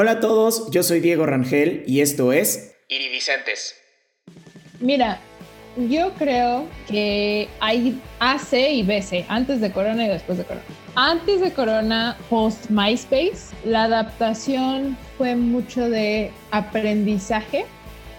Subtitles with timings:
[0.00, 3.74] Hola a todos, yo soy Diego Rangel y esto es Iridicentes.
[4.78, 5.18] Mira,
[5.76, 10.64] yo creo que hay AC y BC, antes de Corona y después de Corona.
[10.94, 17.66] Antes de Corona, post MySpace, la adaptación fue mucho de aprendizaje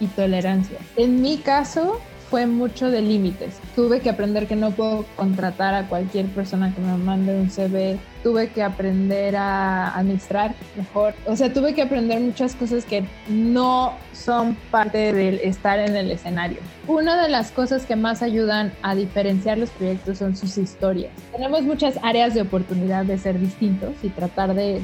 [0.01, 0.79] y tolerancia.
[0.97, 3.59] En mi caso, fue mucho de límites.
[3.75, 7.97] Tuve que aprender que no puedo contratar a cualquier persona que me mande un CV.
[8.23, 11.15] Tuve que aprender a administrar mejor.
[11.25, 16.11] O sea, tuve que aprender muchas cosas que no son parte del estar en el
[16.11, 16.59] escenario.
[16.87, 21.11] Una de las cosas que más ayudan a diferenciar los proyectos son sus historias.
[21.31, 24.81] Tenemos muchas áreas de oportunidad de ser distintos y tratar de,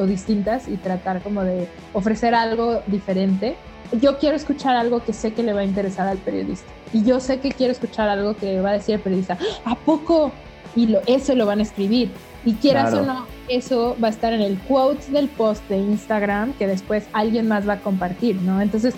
[0.00, 3.56] o distintas y tratar como de ofrecer algo diferente
[3.92, 6.70] yo quiero escuchar algo que sé que le va a interesar al periodista.
[6.92, 10.32] Y yo sé que quiero escuchar algo que va a decir el periodista, ¿a poco?
[10.74, 12.10] Y lo, eso lo van a escribir.
[12.44, 16.52] Y quieras o no, eso va a estar en el quote del post de Instagram
[16.54, 18.60] que después alguien más va a compartir, ¿no?
[18.60, 18.94] Entonces,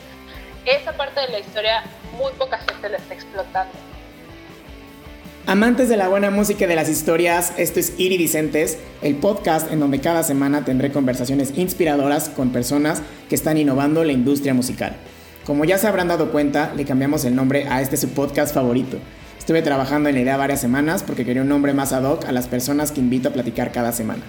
[0.66, 1.82] esa parte de la historia
[2.18, 3.72] muy poca gente la está explotando.
[5.48, 9.80] Amantes de la buena música y de las historias, esto es Iridicentes, el podcast en
[9.80, 14.96] donde cada semana tendré conversaciones inspiradoras con personas que están innovando la industria musical.
[15.46, 18.98] Como ya se habrán dado cuenta, le cambiamos el nombre a este su podcast favorito.
[19.38, 22.32] Estuve trabajando en la idea varias semanas porque quería un nombre más ad hoc a
[22.32, 24.24] las personas que invito a platicar cada semana.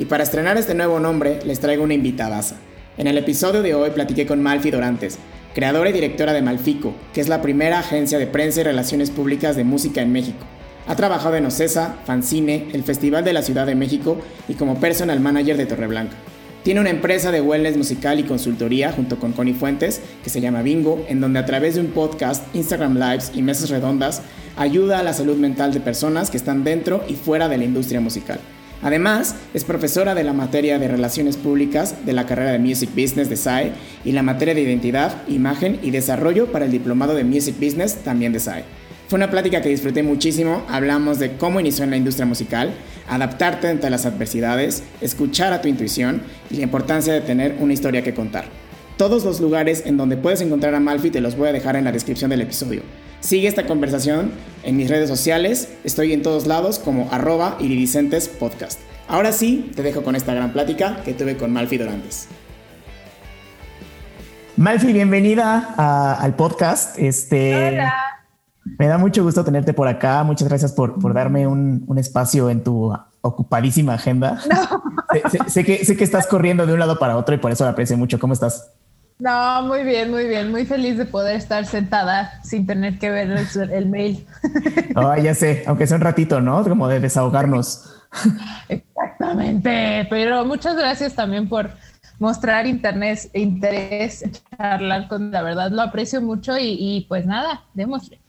[0.00, 2.56] Y para estrenar este nuevo nombre, les traigo una invitadaza.
[2.98, 5.20] En el episodio de hoy platiqué con Malfi Dorantes,
[5.54, 9.54] creadora y directora de Malfico, que es la primera agencia de prensa y relaciones públicas
[9.54, 10.44] de música en México
[10.86, 14.18] ha trabajado en Ocesa, Fancine, el Festival de la Ciudad de México
[14.48, 16.16] y como personal manager de Torreblanca.
[16.62, 20.62] Tiene una empresa de wellness musical y consultoría junto con Connie Fuentes, que se llama
[20.62, 24.22] Bingo, en donde a través de un podcast, Instagram Lives y mesas redondas
[24.56, 28.00] ayuda a la salud mental de personas que están dentro y fuera de la industria
[28.00, 28.40] musical.
[28.82, 33.28] Además, es profesora de la materia de Relaciones Públicas de la carrera de Music Business
[33.30, 33.72] de SAE
[34.04, 38.32] y la materia de Identidad, Imagen y Desarrollo para el Diplomado de Music Business también
[38.32, 38.64] de SAE.
[39.14, 40.64] Fue una plática que disfruté muchísimo.
[40.68, 42.74] Hablamos de cómo inició en la industria musical,
[43.08, 48.02] adaptarte ante las adversidades, escuchar a tu intuición y la importancia de tener una historia
[48.02, 48.46] que contar.
[48.96, 51.84] Todos los lugares en donde puedes encontrar a Malfi te los voy a dejar en
[51.84, 52.82] la descripción del episodio.
[53.20, 54.32] Sigue esta conversación
[54.64, 58.80] en mis redes sociales, estoy en todos lados como arroba iridicentes podcast.
[59.06, 62.26] Ahora sí, te dejo con esta gran plática que tuve con Malfi Dorantes.
[64.56, 66.98] Malfi, bienvenida al podcast.
[66.98, 68.14] Este, Hola.
[68.78, 70.22] Me da mucho gusto tenerte por acá.
[70.24, 74.40] Muchas gracias por, por darme un, un, espacio en tu ocupadísima agenda.
[75.14, 75.20] No.
[75.30, 77.62] Sé, sé, que, sé que estás corriendo de un lado para otro y por eso
[77.62, 78.18] lo aprecio mucho.
[78.18, 78.72] ¿Cómo estás?
[79.18, 80.50] No, muy bien, muy bien.
[80.50, 84.26] Muy feliz de poder estar sentada sin tener que ver el, el mail.
[84.96, 86.62] Oh, ya sé, aunque sea un ratito, ¿no?
[86.64, 87.94] Como de desahogarnos.
[88.68, 90.06] Exactamente.
[90.10, 91.70] Pero muchas gracias también por
[92.18, 94.24] mostrar internet, interés,
[94.56, 95.70] charlar con la verdad.
[95.70, 98.23] Lo aprecio mucho y, y pues nada, démosle.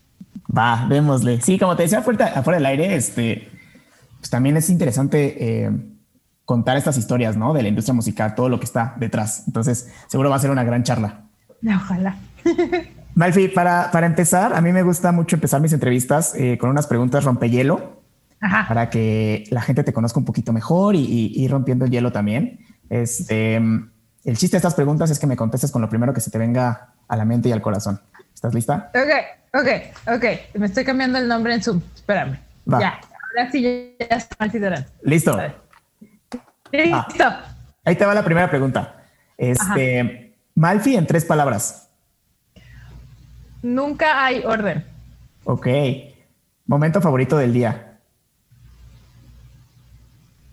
[0.56, 1.42] Va, démosle.
[1.42, 3.50] Sí, como te decía afuera, afuera del aire, este,
[4.20, 5.72] pues también es interesante eh,
[6.46, 7.54] contar estas historias, ¿no?
[7.54, 9.44] De la industria musical, todo lo que está detrás.
[9.48, 11.26] Entonces, seguro va a ser una gran charla.
[11.64, 12.18] Ojalá.
[13.16, 16.86] Malfi, para, para empezar, a mí me gusta mucho empezar mis entrevistas eh, con unas
[16.86, 18.02] preguntas rompehielo
[18.42, 18.68] Ajá.
[18.68, 22.12] para que la gente te conozca un poquito mejor y, y, y rompiendo el hielo
[22.12, 22.60] también.
[22.90, 26.30] Este, el chiste de estas preguntas es que me contestes con lo primero que se
[26.30, 28.02] te venga a la mente y al corazón.
[28.36, 28.92] ¿Estás lista?
[28.94, 29.68] Ok, ok,
[30.16, 30.26] ok.
[30.60, 31.82] Me estoy cambiando el nombre en Zoom.
[31.96, 32.38] Espérame.
[32.72, 32.80] Va.
[32.80, 34.88] Ya, ahora sí ya está considerando.
[35.02, 35.40] Listo.
[36.72, 37.24] Listo.
[37.24, 39.04] Ah, ahí te va la primera pregunta.
[39.38, 40.12] Este, Ajá.
[40.54, 41.90] Malfi en tres palabras.
[43.64, 44.86] Nunca hay orden.
[45.46, 45.68] Ok.
[46.66, 48.00] Momento favorito del día.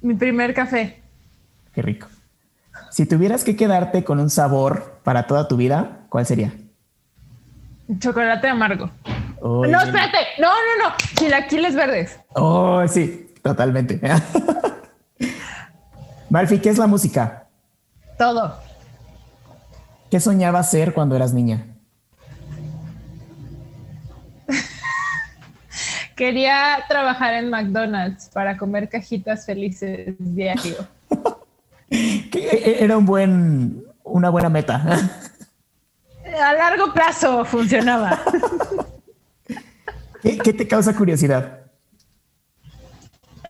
[0.01, 1.03] Mi primer café.
[1.75, 2.07] Qué rico.
[2.91, 6.53] Si tuvieras que quedarte con un sabor para toda tu vida, ¿cuál sería?
[7.99, 8.91] Chocolate amargo.
[9.43, 10.19] No, espérate.
[10.39, 10.95] No, no, no.
[11.17, 12.19] Chilaquiles verdes.
[12.35, 14.01] Oh, sí, totalmente.
[16.31, 17.47] Malfi, ¿qué es la música?
[18.17, 18.57] Todo.
[20.11, 21.67] ¿Qué soñabas ser cuando eras niña?
[26.17, 30.87] Quería trabajar en McDonald's para comer cajitas felices diario.
[31.91, 35.21] Era un buen, una buena meta.
[36.41, 38.21] A largo plazo funcionaba.
[40.23, 41.61] ¿Qué, ¿Qué, te causa curiosidad?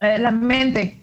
[0.00, 0.98] Eh, la mente.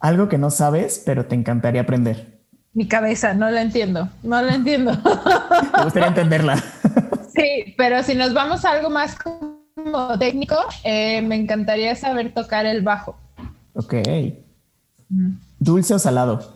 [0.00, 2.34] Algo que no sabes, pero te encantaría aprender.
[2.74, 4.08] Mi cabeza, no la entiendo.
[4.22, 4.92] No la entiendo.
[5.76, 6.62] Me gustaría entenderla.
[7.34, 12.66] Sí, pero si nos vamos a algo más como técnico, eh, me encantaría saber tocar
[12.66, 13.16] el bajo.
[13.74, 13.94] Ok.
[15.08, 15.30] Mm.
[15.58, 16.53] ¿Dulce o salado?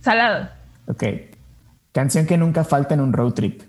[0.00, 0.48] Salado.
[0.86, 1.04] Ok.
[1.92, 3.62] Canción que nunca falta en un road trip.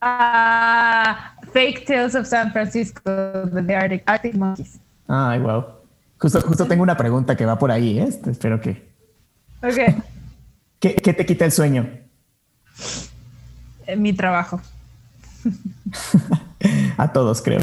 [0.00, 4.80] Ah, Fake Tales of San Francisco de The Arctic, Monkeys.
[5.06, 5.64] Ay, wow.
[6.18, 8.04] Justo, justo tengo una pregunta que va por ahí, ¿eh?
[8.08, 8.90] Este, espero que.
[9.62, 9.94] Ok.
[10.80, 11.88] ¿Qué, qué te quita el sueño?
[13.86, 14.60] Eh, Mi trabajo.
[16.96, 17.60] a todos, creo.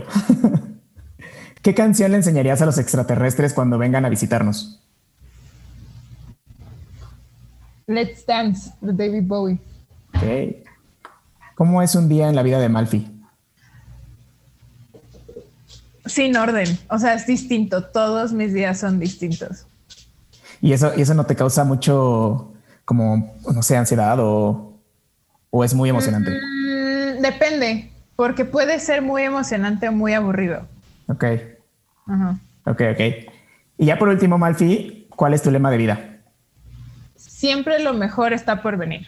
[1.62, 4.87] ¿Qué canción le enseñarías a los extraterrestres cuando vengan a visitarnos?
[7.88, 9.60] Let's Dance de David Bowie.
[10.13, 10.68] Ok.
[11.56, 13.07] ¿Cómo es un día en la vida de Malfi?
[16.06, 16.78] Sin orden.
[16.89, 17.86] O sea, es distinto.
[17.86, 19.66] Todos mis días son distintos.
[20.62, 22.54] ¿Y eso, y eso no te causa mucho,
[22.84, 24.74] como, no sé, ansiedad o,
[25.50, 26.31] o es muy emocionante?
[26.31, 30.68] Mm, depende, porque puede ser muy emocionante o muy aburrido.
[31.07, 31.24] Ok.
[32.06, 32.38] Ajá.
[32.66, 33.00] Ok, ok.
[33.78, 36.17] Y ya por último, Malfi, ¿cuál es tu lema de vida?
[37.28, 39.08] Siempre lo mejor está por venir.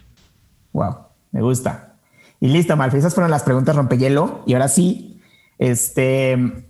[0.73, 0.97] Wow,
[1.31, 1.95] me gusta.
[2.39, 4.43] Y listo, Malfi, esas fueron las preguntas rompehielo.
[4.45, 5.21] Y ahora sí,
[5.57, 6.65] este,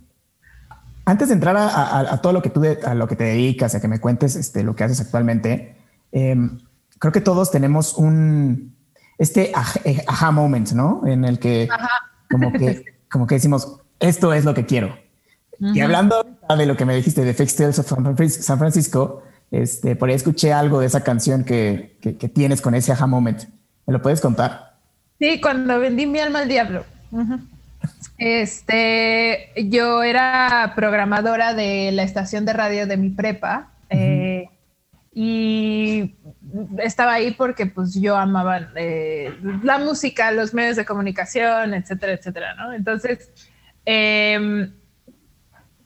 [1.06, 3.24] antes de entrar a, a- a todo lo que tú, de- a lo que te
[3.24, 5.76] dedicas, a que me cuentes este, lo que haces actualmente,
[6.12, 6.60] em,
[7.00, 8.76] creo que todos tenemos un,
[9.18, 11.02] este aj- eh, aha moment, ¿no?
[11.06, 11.68] En el que
[12.32, 14.96] como que, como que decimos, esto es lo que quiero.
[15.62, 16.26] Y hablando
[16.58, 17.88] de lo que me dijiste de Fake Tales of
[18.30, 22.76] San Francisco, este, por ahí escuché algo de esa canción que, que- que tienes con
[22.76, 23.44] ese aha moment.
[23.86, 24.76] ¿Me lo puedes contar?
[25.20, 26.86] Sí, cuando vendí mi alma al diablo.
[28.18, 34.50] Este, yo era programadora de la estación de radio de mi prepa eh,
[35.14, 36.16] y
[36.80, 42.54] estaba ahí porque pues yo amaba eh, la música, los medios de comunicación, etcétera, etcétera,
[42.56, 42.74] ¿no?
[42.74, 43.32] Entonces,
[43.86, 44.72] em,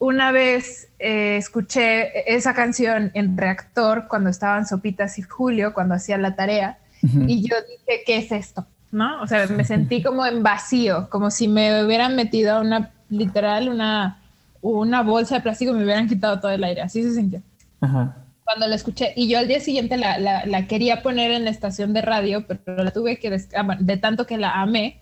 [0.05, 6.17] una vez eh, escuché esa canción en Reactor cuando estaban Sopitas y Julio, cuando hacía
[6.17, 8.65] la tarea, y yo dije, ¿qué es esto?
[8.91, 9.21] ¿No?
[9.21, 13.69] O sea, me sentí como en vacío, como si me hubieran metido a una, literal,
[13.69, 14.19] una,
[14.61, 16.81] una bolsa de plástico y me hubieran quitado todo el aire.
[16.81, 17.41] Así se sintió
[17.81, 18.15] Ajá.
[18.44, 19.13] cuando la escuché.
[19.15, 22.45] Y yo al día siguiente la, la- la quería poner en la estación de radio,
[22.47, 25.00] pero la tuve que, ah, de tanto que la amé.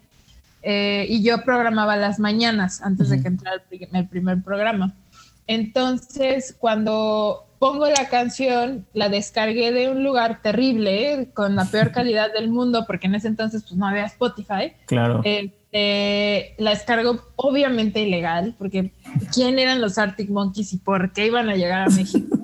[0.63, 4.95] Eh, y yo programaba las mañanas antes de que entrara el, pri- el primer programa.
[5.47, 11.91] Entonces, cuando pongo la canción, la descargué de un lugar terrible, eh, con la peor
[11.91, 14.73] calidad del mundo, porque en ese entonces pues, no había Spotify.
[14.87, 15.21] Claro.
[15.23, 18.93] Este, la descargo obviamente ilegal, porque
[19.33, 22.37] ¿quién eran los Arctic Monkeys y por qué iban a llegar a México?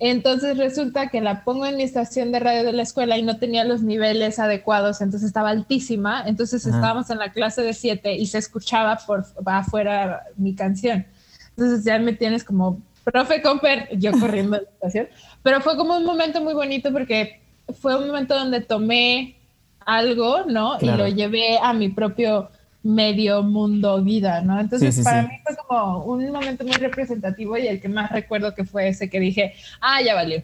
[0.00, 3.38] Entonces resulta que la pongo en mi estación de radio de la escuela y no
[3.38, 8.26] tenía los niveles adecuados, entonces estaba altísima, entonces estábamos en la clase de 7 y
[8.26, 11.04] se escuchaba por afuera mi canción.
[11.50, 15.08] Entonces ya me tienes como, profe Comper, yo corriendo a la estación,
[15.42, 17.40] pero fue como un momento muy bonito porque
[17.80, 19.36] fue un momento donde tomé
[19.84, 20.78] algo, ¿no?
[20.78, 21.08] Claro.
[21.08, 22.50] Y lo llevé a mi propio
[22.82, 24.58] medio mundo vida, ¿no?
[24.60, 25.28] Entonces Sí, sí, para sí.
[25.28, 29.10] mí fue como un momento muy representativo y el que más recuerdo que fue ese
[29.10, 30.42] que dije, ah, ya valió.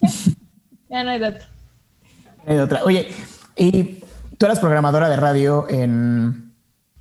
[0.00, 0.08] Ya,
[0.90, 1.20] ya no hay.
[2.46, 2.82] Hay otra.
[2.84, 3.08] Oye,
[3.56, 4.00] y
[4.38, 6.52] tú eras programadora de radio en,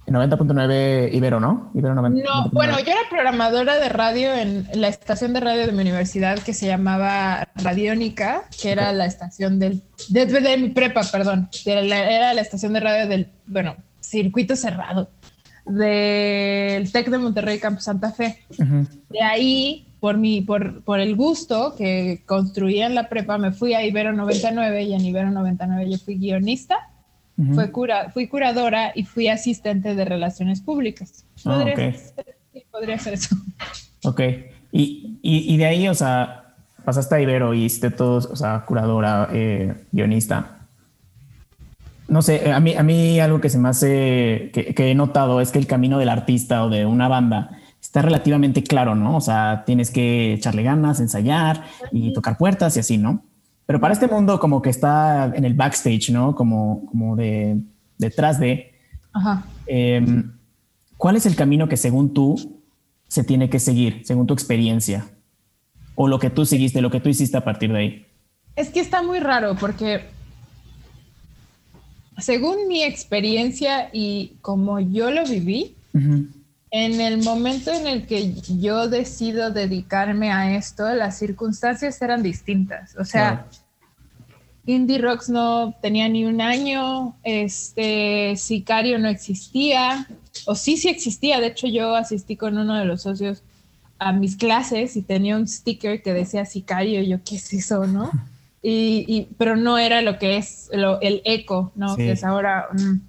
[0.07, 1.71] en 90.9 Ibero, ¿no?
[1.73, 2.23] Ibero 90.
[2.23, 6.39] No, bueno, yo era programadora de radio en la estación de radio de mi universidad
[6.39, 11.81] que se llamaba Radiónica, que era la estación del, de, de mi prepa, perdón, de
[11.83, 15.09] la- era la estación de radio del, bueno, circuito cerrado
[15.65, 18.39] del TEC de Monterrey Campus Santa Fe.
[18.59, 18.87] Ujú.
[19.09, 23.73] De ahí, por, mi, por, por el gusto que construía en la prepa, me fui
[23.73, 26.77] a Ibero 99 y en Ibero 99 yo fui guionista,
[27.37, 27.55] Ujú.
[27.55, 31.25] fue cura, fui curadora y fui asistente de relaciones públicas.
[31.43, 31.79] Ah, Podría, ok.
[31.95, 33.35] ser, sí, podría ser eso.
[34.03, 34.21] Ok.
[34.71, 36.53] Y, y, y de ahí, o sea,
[36.85, 40.64] pasaste a Ibero y hiciste todos, o sea, curadora, eh, guionista.
[42.07, 45.41] No sé, a mí, a mí algo que se me hace, que, que he notado
[45.41, 49.15] es que el camino del artista o de una banda está relativamente claro, ¿no?
[49.15, 53.23] O sea, tienes que echarle ganas, ensayar y tocar puertas y así, ¿no?
[53.65, 56.35] Pero para este mundo como que está en el backstage, ¿no?
[56.35, 57.57] Como, como de
[57.97, 58.73] detrás de,
[59.13, 59.45] Ajá.
[59.67, 60.05] eh,
[60.97, 62.59] ¿cuál es el camino que según tú
[63.07, 65.07] se tiene que seguir, según tu experiencia?
[65.95, 68.05] O lo que tú seguiste, lo que tú hiciste a partir de ahí.
[68.55, 70.05] Es que está muy raro porque
[72.17, 75.75] según mi experiencia y como yo lo viví,
[76.71, 82.95] en el momento en el que yo decido dedicarme a esto, las circunstancias eran distintas.
[82.97, 83.65] O sea, Claro.
[84.67, 90.07] Indie Rocks no tenía ni un año, este Sicario no existía,
[90.45, 91.39] o sí, sí existía.
[91.39, 93.43] De hecho, yo asistí con uno de los socios
[93.99, 97.01] a mis clases y tenía un sticker que decía Sicario.
[97.01, 98.11] Y yo, ¿qué es eso, no?
[98.67, 101.95] y, pero no era lo que es el eco, ¿no?
[101.95, 102.99] Que es ahora um,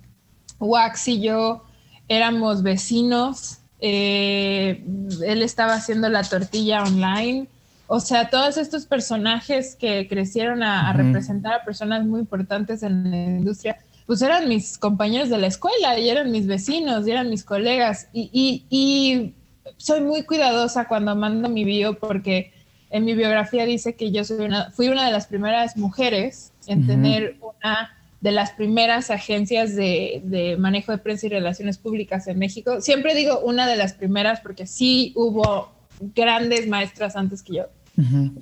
[0.59, 1.65] Wax y yo
[2.09, 4.85] éramos vecinos, eh,
[5.25, 7.49] él estaba haciendo la tortilla online,
[7.89, 13.17] o sea, todos estos personajes que crecieron a, representar a personas muy importantes en la
[13.17, 17.45] industria, pues eran mis compañeros de la escuela y eran mis vecinos y eran mis
[17.45, 18.09] colegas.
[18.13, 19.35] Y, y
[19.77, 22.53] soy muy cuidadosa cuando mando mi bio porque
[22.91, 26.87] en mi biografía dice que yo soy una, fui una de las primeras mujeres en
[26.87, 32.81] tener una de las primeras agencias de, manejo de prensa y relaciones públicas en México.
[32.81, 35.71] Siempre digo una de las primeras porque sí hubo
[36.15, 37.65] grandes maestras antes que yo.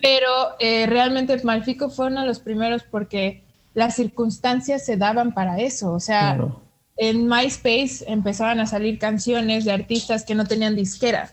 [0.02, 5.58] Pero eh, realmente Malfico fue uno de los primeros porque las circunstancias se daban para
[5.58, 5.92] eso.
[5.92, 6.38] O sea,
[6.96, 11.30] en MySpace empezaban a salir canciones de artistas que no tenían disquera.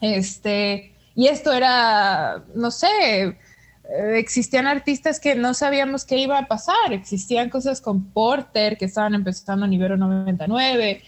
[0.00, 2.86] Este, y esto era, no sé,
[3.26, 3.34] eh,
[4.18, 6.92] existían artistas que no sabíamos qué iba a pasar.
[6.92, 11.02] Existían cosas con Porter que estaban empezando a nivel 99,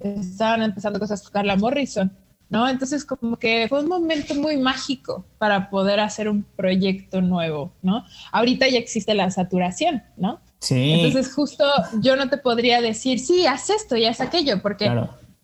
[0.00, 2.10] estaban empezando cosas con Carla Morrison.
[2.48, 2.66] ¿no?
[2.66, 8.04] Entonces como que fue un momento muy mágico para poder hacer un proyecto nuevo, ¿no?
[8.32, 10.40] Ahorita ya existe la saturación, ¿no?
[10.60, 10.92] Sí.
[10.92, 11.64] Entonces justo
[12.00, 14.90] yo no te podría decir, sí, haz esto y haz aquello, porque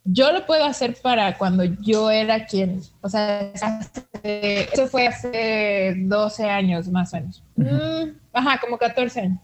[0.05, 3.53] yo lo puedo hacer para cuando yo era quien, o sea,
[4.23, 7.43] eso fue hace 12 años más o menos.
[7.57, 9.41] Mm, ajá, como 14 años.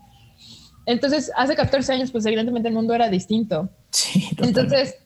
[0.86, 3.68] Entonces, hace 14 años, pues evidentemente el mundo era distinto.
[3.90, 4.96] Sí, Entonces,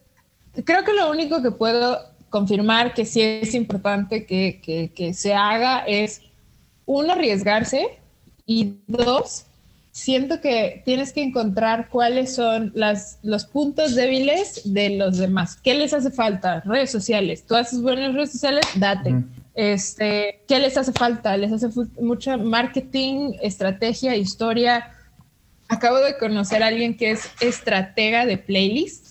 [0.64, 6.22] creo que lo único que puedo confirmar que sí es importante que, se haga es,
[6.86, 7.98] uno, arriesgarse
[8.46, 9.46] y dos,
[10.00, 15.56] siento que tienes que encontrar cuáles son las, los puntos débiles de los demás.
[15.56, 16.60] ¿Qué les hace falta?
[16.60, 17.44] Redes sociales.
[17.46, 19.14] Tú haces buenas redes sociales, date.
[19.54, 21.36] Este, ¿Qué les hace falta?
[21.36, 21.68] Les hace
[22.00, 24.90] mucho marketing, estrategia, historia.
[25.68, 29.10] Acabo de conocer a alguien que es estratega de playlists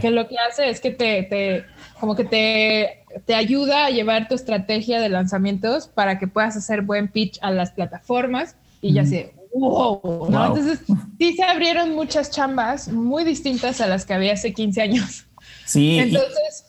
[0.00, 1.64] que lo que hace es que te,
[2.00, 6.80] como que te, te, ayuda a llevar tu estrategia de lanzamientos para que puedas hacer
[6.82, 10.46] buen pitch a las plataformas y ya sé, wow, ¿no?
[10.46, 10.80] Entonces,
[11.18, 15.26] sí se abrieron muchas chambas muy distintas a las que había hace 15 años.
[15.64, 15.98] Sí.
[15.98, 16.64] Entonces,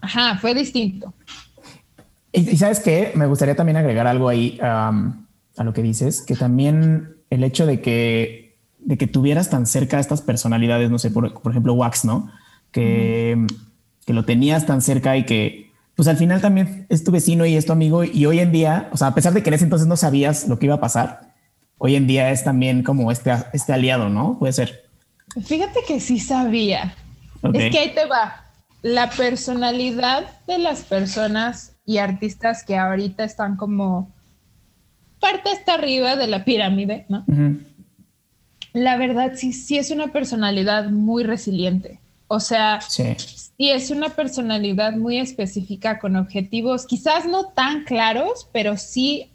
[0.00, 1.12] ajá, fue distinto.
[2.32, 4.92] Y, sabes qué, me gustaría también agregar algo ahí a
[5.56, 8.44] lo que dices, que también el hecho de que
[8.84, 12.30] de que tuvieras tan cerca a estas personalidades, no sé, por, ejemplo, Wax, ¿no?
[12.70, 13.46] Que,
[14.04, 17.56] que, lo tenías tan cerca y que, pues al final también es tu vecino y
[17.56, 19.64] es tu amigo y hoy en día, o sea, a pesar de que en ese
[19.64, 21.33] entonces no sabías lo que iba a pasar,
[21.84, 24.38] hoy en día es también como este, este aliado, ¿no?
[24.38, 24.88] Puede ser.
[25.44, 26.94] Fíjate que sí sabía.
[27.52, 28.42] Es que ahí te va.
[28.80, 34.10] La personalidad de las personas y artistas que ahorita están como
[35.20, 37.26] parte hasta arriba de la pirámide, ¿no?
[38.72, 42.00] la verdad sí, sí es una personalidad muy resiliente.
[42.28, 43.14] O sea, sí.
[43.58, 49.33] es una personalidad muy específica con objetivos, quizás no tan claros, pero sí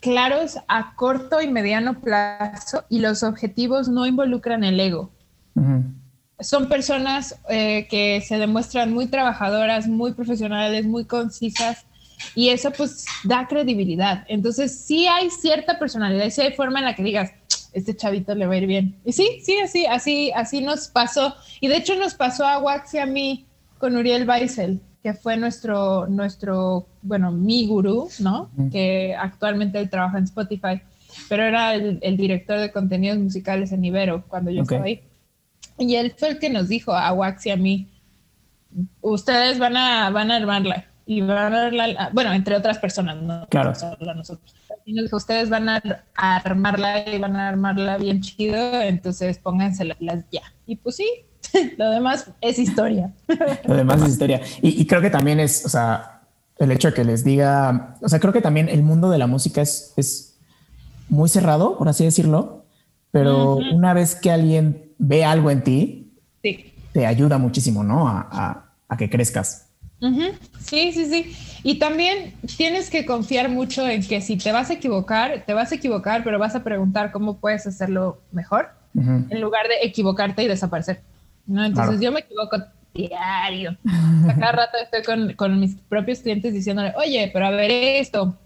[0.00, 5.10] claros a corto y mediano plazo y los objetivos no involucran el ego.
[6.40, 11.86] Son personas eh, que se demuestran muy trabajadoras, muy profesionales, muy concisas
[12.34, 14.24] y eso pues da credibilidad.
[14.28, 17.32] Entonces sí hay cierta personalidad y sí hay forma en la que digas,
[17.72, 18.98] este chavito le va a ir bien.
[19.04, 21.34] Y sí, sí, así, así, así nos pasó.
[21.60, 23.46] Y de hecho nos pasó a Wax y a mí
[23.78, 28.50] con Uriel Baisel, que fue nuestro, nuestro, bueno, mi gurú, ¿no?
[28.72, 30.82] Que actualmente él trabaja en Spotify,
[31.28, 35.04] pero era el, director de contenidos musicales en Ibero cuando yo estaba ahí.
[35.78, 37.88] Y él fue el que nos dijo a Wax y a mí,
[39.00, 43.46] ustedes van a, van a armarla y van a armarla, bueno, entre otras personas, no
[43.48, 43.74] claro.
[44.16, 45.80] nosotros y nos dijo, ustedes van a
[46.16, 50.42] armarla y van a armarla bien chido, entonces pónganse las ya.
[50.66, 51.08] Y pues sí,
[51.76, 53.12] lo demás es historia.
[53.64, 54.40] Lo demás es historia.
[54.62, 56.22] Y, creo que también es, o sea,
[56.58, 59.26] el hecho de que les diga, o sea, creo que también el mundo de la
[59.26, 60.38] música es, es
[61.08, 62.64] muy cerrado, por así decirlo,
[63.10, 66.12] pero una vez que alguien ve algo en ti,
[66.92, 68.08] te ayuda muchísimo, ¿no?
[68.08, 69.66] a, a que crezcas.
[70.60, 71.36] Sí, sí, sí.
[71.62, 75.72] Y también tienes que confiar mucho en que si te vas a equivocar, te vas
[75.72, 80.48] a equivocar, pero vas a preguntar cómo puedes hacerlo mejor en lugar de equivocarte y
[80.48, 81.00] desaparecer.
[81.46, 81.64] ¿No?
[81.64, 82.56] Entonces yo me equivoco
[82.94, 83.76] diario.
[84.38, 88.36] cada rato estoy con, con, mis propios clientes diciéndole, oye, pero a ver esto,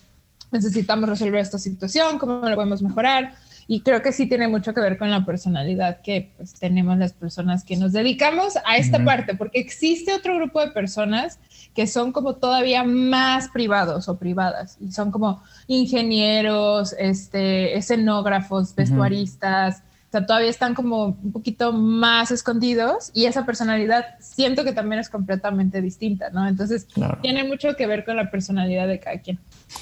[0.50, 3.34] necesitamos resolver esta situación, ¿cómo lo podemos mejorar?
[3.68, 7.12] Y creo que sí tiene mucho que ver con la personalidad que pues, tenemos las
[7.12, 11.38] personas que nos dedicamos a esta parte, porque existe otro grupo de personas
[11.72, 19.84] que son como todavía más privados o privadas, y son como ingenieros, este, escenógrafos, vestuaristas,
[20.10, 24.98] o sea, todavía están como un poquito más escondidos y esa personalidad siento que también
[24.98, 26.48] es completamente distinta, ¿no?
[26.48, 26.88] Entonces,
[27.22, 29.38] tiene mucho que ver con la personalidad de cada quien.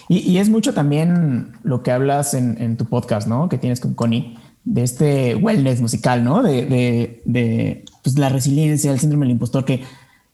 [0.06, 3.48] Y, es mucho también lo que hablas en, tu podcast, ¿no?
[3.48, 6.42] Que tienes con Connie, de este wellness musical, ¿no?
[6.42, 9.82] De, de, pues, la resiliencia, el síndrome del impostor, que,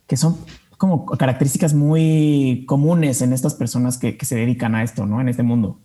[0.09, 0.39] que son
[0.77, 5.21] como características muy comunes en estas personas que, se dedican a esto, ¿no?
[5.21, 5.79] En este mundo.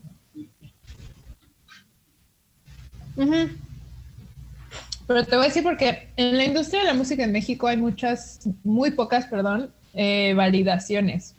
[5.09, 7.77] Pero te voy a decir porque en la industria de la música en México hay
[7.77, 11.35] muchas, muy pocas, perdón, eh, validaciones.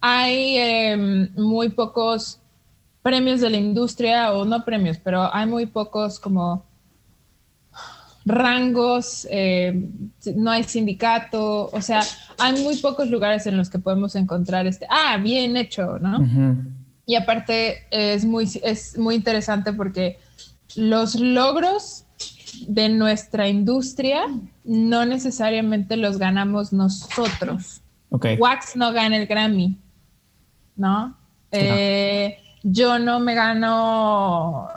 [0.00, 2.40] Hay em, muy pocos
[3.02, 6.64] premios de la industria, o no premios, pero hay muy pocos como
[8.26, 12.02] rangos, em, no hay sindicato, o sea,
[12.36, 16.26] hay muy pocos lugares en los que podemos encontrar este, ah, bien hecho, ¿no?
[17.06, 20.18] Y aparte es muy, es muy interesante porque
[20.74, 22.06] los logros
[22.66, 24.26] de nuestra industria
[24.64, 27.82] no necesariamente los ganamos nosotros.
[28.10, 29.78] Wax no gana el Grammy,
[30.76, 31.16] ¿no?
[31.50, 34.68] Eh, yo no me gano,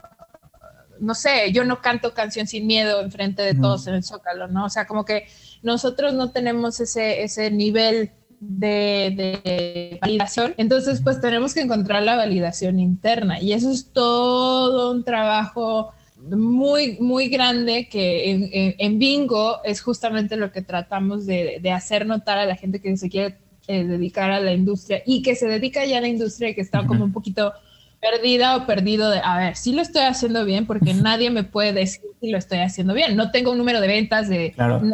[0.99, 4.65] no sé, yo no canto canción sin miedo enfrente de todos en el Zócalo, ¿no?
[4.65, 5.27] O sea, como que
[5.63, 10.53] nosotros no tenemos ese, ese nivel de, de, validación.
[10.57, 15.93] Entonces, pues tenemos que encontrar la validación interna y eso es todo un trabajo
[16.29, 22.45] muy, muy grande que en, Bingo es justamente lo que tratamos de, hacer notar a
[22.45, 23.37] la gente que se quiere
[23.67, 26.61] eh, dedicar a la industria y que se dedica ya a la industria y que
[26.61, 27.53] está como un poquito
[28.01, 31.71] perdida o perdido de, a ver, sí lo estoy haciendo bien porque nadie me puede
[31.71, 33.15] decir si lo estoy haciendo bien.
[33.15, 34.53] No tengo un número de ventas de,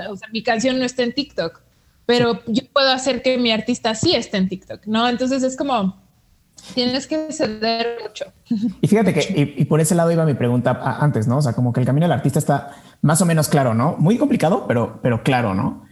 [0.09, 1.61] o sea, mi canción no está en TikTok,
[2.05, 5.07] pero yo puedo hacer que mi artista sí esté en TikTok, ¿no?
[5.07, 6.06] Entonces es como
[6.73, 8.25] Tienes que ceder mucho.
[8.81, 11.37] Y fíjate que, y, por ese lado iba mi pregunta antes, ¿no?
[11.37, 13.95] O sea, como que el camino del artista está más o menos claro, ¿no?
[13.97, 15.85] Muy complicado, pero, pero claro, ¿no?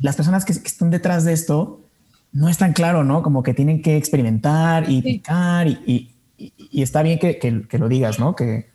[0.00, 1.80] Las personas que, están detrás de esto
[2.32, 3.22] no es tan claro, ¿no?
[3.22, 6.10] Como que tienen que experimentar y picar y,
[6.72, 8.34] está bien que, lo digas, ¿no?
[8.34, 8.70] Que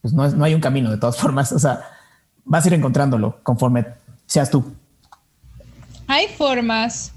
[0.00, 1.80] pues no, no hay un camino de todas formas, o sea,
[2.44, 3.86] vas a ir encontrándolo conforme
[4.26, 4.64] seas tú.
[6.08, 7.12] Hay formas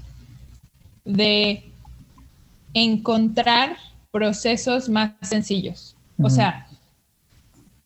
[1.04, 1.65] de
[2.76, 3.78] encontrar
[4.10, 5.96] procesos más sencillos.
[6.22, 6.66] O sea,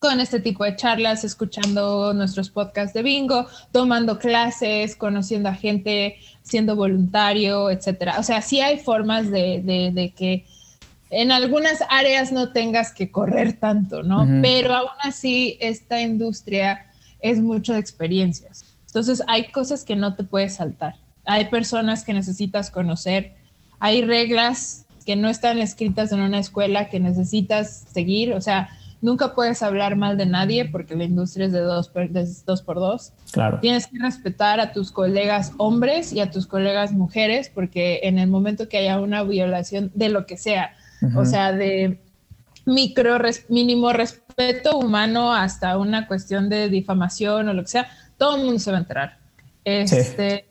[0.00, 6.16] con este tipo de charlas, escuchando nuestros podcasts de bingo, tomando clases, conociendo a gente,
[6.42, 8.18] siendo voluntario, etcétera.
[8.18, 10.44] O sea, sí hay formas de, que
[11.10, 14.26] en algunas áreas no tengas que correr tanto, ¿no?
[14.42, 16.86] Pero aún así, esta industria
[17.20, 18.64] es mucho de experiencias.
[18.86, 20.96] Entonces, hay cosas que no te puedes saltar.
[21.24, 23.39] Hay personas que necesitas conocer
[23.80, 28.68] hay reglas que no están escritas en una escuela que necesitas seguir, o sea,
[29.00, 32.76] nunca puedes hablar mal de nadie porque la industria es de dos, por, dos por
[32.76, 33.12] dos.
[33.32, 33.58] Claro.
[33.60, 38.28] Tienes que respetar a tus colegas hombres y a tus colegas mujeres porque en el
[38.28, 40.74] momento que haya una violación de lo que sea,
[41.16, 41.98] o sea, de
[42.66, 47.88] micro, mínimo respeto humano hasta una cuestión de difamación o lo que sea,
[48.18, 49.18] todo el mundo se va a enterar.
[49.64, 50.46] Este,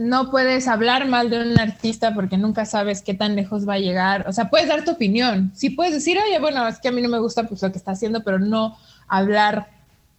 [0.00, 3.78] no puedes hablar mal de un artista porque nunca sabes qué tan lejos va a
[3.78, 4.28] llegar.
[4.28, 5.50] O sea, puedes dar tu opinión.
[5.54, 7.78] Sí puedes decir, oye, bueno, es que a mí no me gusta pues, lo que
[7.78, 8.76] está haciendo, pero no
[9.08, 9.70] hablar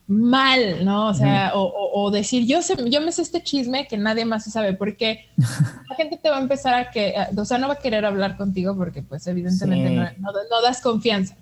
[0.07, 1.07] mal, ¿no?
[1.09, 4.49] O sea, o, decir, yo, sé, yo me sé este chisme que nadie más se
[4.49, 7.79] sabe, porque la gente te va a empezar a que, o sea, no va a
[7.79, 11.35] querer hablar contigo porque pues evidentemente no, das confianza.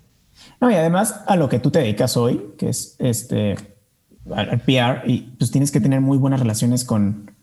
[0.60, 3.56] No, y además a lo que tú te dedicas hoy, que es este,
[4.34, 7.37] al PR, y pues tienes que tener muy buenas relaciones con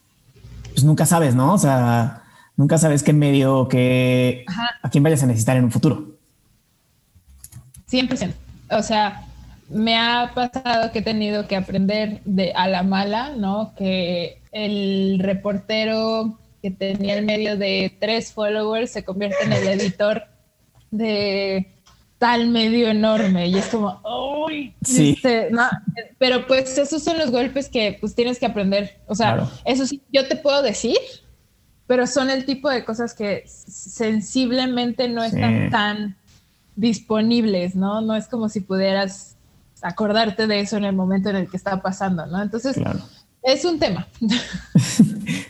[0.76, 1.54] pues nunca sabes, ¿no?
[1.54, 2.24] O sea,
[2.58, 4.46] nunca sabes qué medio, qué,
[4.82, 6.18] a quién vayas a necesitar en un futuro.
[7.90, 8.34] 100%.
[8.72, 9.26] O sea,
[9.70, 13.74] me ha pasado que he tenido que aprender de a la mala, ¿no?
[13.78, 20.24] Que el reportero que tenía el medio de tres followers se convierte en el editor
[20.92, 21.75] de
[22.26, 24.02] tal medio enorme y es como,
[24.50, 24.74] ¡ay!
[24.82, 25.16] Sí.
[26.18, 29.00] pero pues esos son los golpes que pues tienes que aprender.
[29.06, 30.98] O sea, eso sí, yo te puedo decir,
[31.86, 36.18] pero son el tipo de cosas que sensiblemente no están tan
[36.76, 38.02] disponibles, ¿no?
[38.02, 39.38] No es como si pudieras
[39.84, 42.42] acordarte de eso en el momento en el que está pasando, ¿no?
[42.42, 42.76] Entonces,
[43.44, 44.08] es un tema.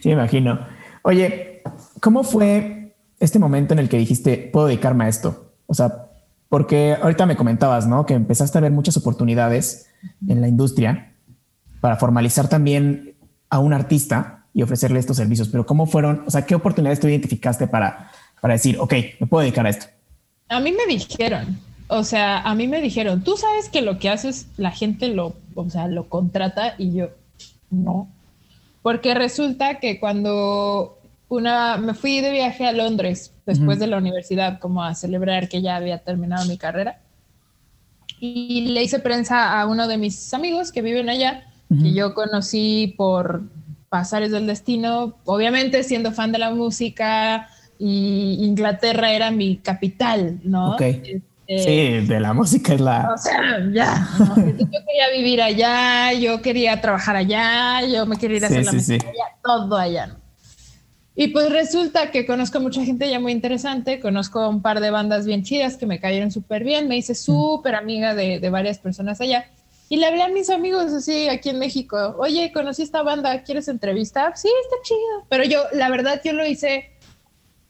[0.02, 0.60] sí, imagino.
[1.04, 1.64] Oye,
[2.02, 5.54] ¿cómo fue este momento en el que dijiste, puedo dedicarme a esto?
[5.68, 6.10] O sea,
[6.50, 8.06] porque ahorita me comentabas, ¿no?
[8.06, 9.88] Que empezaste a ver muchas oportunidades
[10.28, 11.14] en la industria
[11.82, 13.16] para formalizar también
[13.50, 15.50] a un artista y ofrecerle estos servicios.
[15.50, 16.24] Pero ¿cómo fueron?
[16.26, 19.88] O sea, ¿qué oportunidades tú identificaste para, para decir, ok, me puedo dedicar a esto?
[20.50, 24.10] A mí me dijeron, o sea, a mí me dijeron, tú sabes que lo que
[24.10, 27.10] haces, la gente lo, o sea, lo contrata y yo,
[27.70, 28.08] no.
[28.82, 31.00] Porque resulta que cuando
[31.36, 35.62] una, me fui de viaje a Londres después de la universidad, como a celebrar que
[35.62, 37.00] ya había terminado mi carrera,
[38.20, 42.94] y le hice prensa a uno de mis amigos que viven allá, que yo conocí
[42.98, 43.44] por
[43.90, 50.74] pasares del destino, obviamente siendo fan de la música, y Inglaterra era mi capital, ¿no?
[50.74, 50.82] Ok.
[51.48, 53.14] Este, sí, de la música es la...
[53.14, 54.08] O sea, ya.
[54.18, 58.72] Yo quería vivir allá, yo quería trabajar allá, yo me quería ir a hacer la
[58.74, 60.08] música allá, todo allá.
[60.08, 60.25] ¿no?
[61.16, 64.92] Y pues resulta que conozco a mucha gente ya muy interesante, conozco un par de
[64.92, 68.80] bandas bien chidas que me cayeron súper bien, me hice súper amiga de, de varias
[68.80, 69.46] personas allá.
[69.88, 73.68] Y le hablé a mis amigos así aquí en México, oye, conocí esta banda, ¿quieres
[73.68, 74.36] entrevistar?
[74.36, 75.26] Sí, está chido.
[75.30, 76.90] Pero yo, la verdad, yo lo hice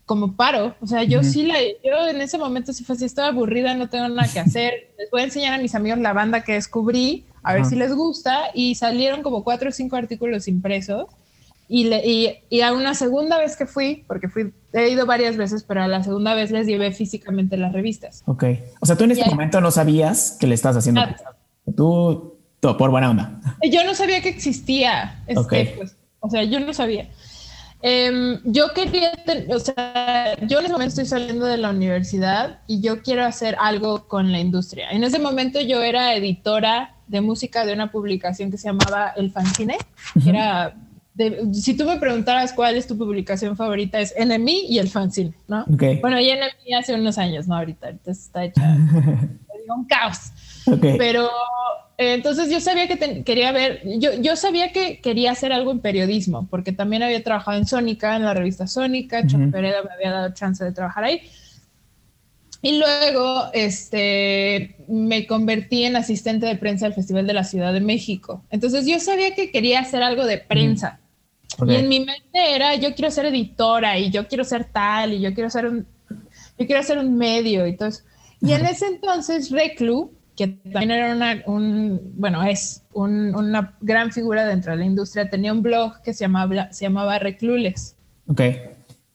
[0.05, 0.75] como paro.
[0.81, 3.89] O sea, yo sí la, yo en ese momento sí fue así, estoy aburrida, no
[3.89, 4.93] tengo nada que hacer.
[4.97, 7.93] Les voy a enseñar a mis amigos la banda que descubrí, a ver si les
[7.93, 8.45] gusta.
[8.53, 11.07] Y salieron como cuatro o cinco artículos impresos.
[11.67, 15.35] Y, le, y, y, a una segunda vez que fui, porque fui, he ido varias
[15.35, 18.21] veces, pero a la segunda vez les llevé físicamente las revistas.
[18.27, 18.43] Ok.
[18.81, 21.01] O sea, tú en ese momento no sabías que le estás haciendo.
[21.75, 23.39] Tú, tú, por buena onda.
[23.71, 25.23] Yo no sabía que existía.
[25.25, 27.09] Este, pues, o sea, yo no sabía.
[27.81, 29.11] Eh, yo quería,
[29.49, 33.55] o sea, yo en ese momento estoy saliendo de la universidad y yo quiero hacer
[33.59, 34.89] algo con la industria.
[34.89, 39.31] En ese momento yo era editora de música de una publicación que se llamaba El
[39.31, 39.77] Fanzine,
[40.23, 40.75] que era,
[41.53, 45.65] si tú me preguntaras cuál es tu publicación favorita, es NMI y El Fanzine, ¿no?
[46.01, 47.55] Bueno, y NMI hace unos años, ¿no?
[47.55, 48.61] Ahorita, ahorita está hecha
[49.75, 50.31] un caos.
[50.97, 51.29] Pero
[51.97, 56.47] entonces yo sabía que quería ver, yo, yo sabía que quería hacer algo en periodismo,
[56.49, 60.63] porque también había trabajado en Sónica, en la revista Sónica, uh me había dado chance
[60.63, 61.21] de trabajar ahí.
[62.61, 67.79] Y luego este, me convertí en asistente de prensa del Festival de la Ciudad de
[67.79, 68.43] México.
[68.49, 70.99] Entonces yo sabía que quería hacer algo de prensa.
[71.67, 75.21] Y en mi mente era, yo quiero ser editora y yo quiero ser tal y
[75.21, 75.87] yo quiero ser un,
[76.57, 77.67] yo quiero hacer un medio.
[77.67, 77.77] Y,
[78.41, 84.45] y en ese entonces Reclu que también era una, un, bueno, es una gran figura
[84.45, 87.95] dentro de la industria, tenía un blog que se llamaba, se llamaba Reclules.
[88.27, 88.41] Ok.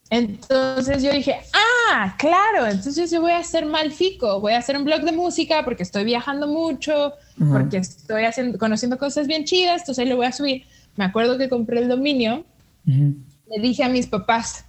[0.08, 4.84] Entonces yo dije, ah, claro, entonces yo voy a hacer Malfico, voy a hacer un
[4.84, 10.02] blog de música porque estoy viajando mucho, porque estoy haciendo, conociendo cosas bien chidas, entonces
[10.02, 10.64] ahí lo voy a subir.
[10.96, 12.44] Me acuerdo que compré el dominio,
[12.84, 14.64] le dije a mis papás,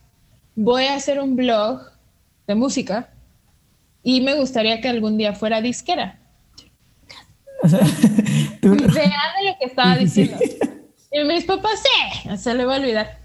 [0.55, 1.81] voy a hacer un blog
[2.47, 3.10] de música
[4.03, 6.19] y me gustaría que algún día fuera disquera.
[7.63, 7.79] O sea,
[8.62, 8.75] tú...
[8.75, 10.38] de lo que estaba diciendo.
[11.12, 13.19] Y mis papás, sí, se le va a olvidar.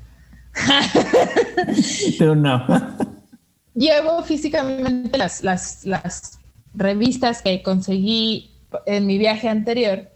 [2.37, 2.67] No.
[3.75, 6.39] Llevo físicamente las, las, las
[6.75, 8.51] revistas que conseguí
[8.87, 10.11] en mi viaje anterior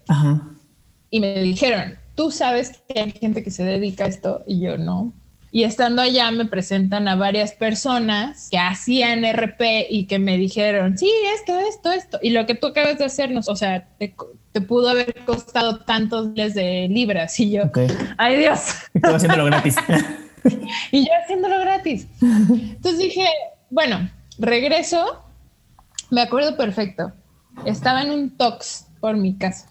[1.11, 4.77] y me dijeron, tú sabes que hay gente que se dedica a esto y yo
[4.77, 5.11] no.
[5.51, 10.99] Y estando allá me presentan a varias personas que hacían RP y que me dijeron,
[10.99, 12.19] sí, esto, esto, esto.
[12.21, 14.13] Y lo que tú acabas de hacernos, o sea, te,
[14.61, 17.39] pudo haber costado tantos miles de libras.
[17.39, 17.63] Y yo,
[18.19, 18.75] ay Dios.
[19.01, 19.75] Tú haciéndolo gratis.
[20.91, 22.05] y yo haciéndolo gratis.
[22.21, 23.25] Entonces dije,
[23.71, 25.25] bueno, regreso.
[26.11, 27.13] Me acuerdo perfecto.
[27.65, 29.70] Estaba en un tox por mi casa.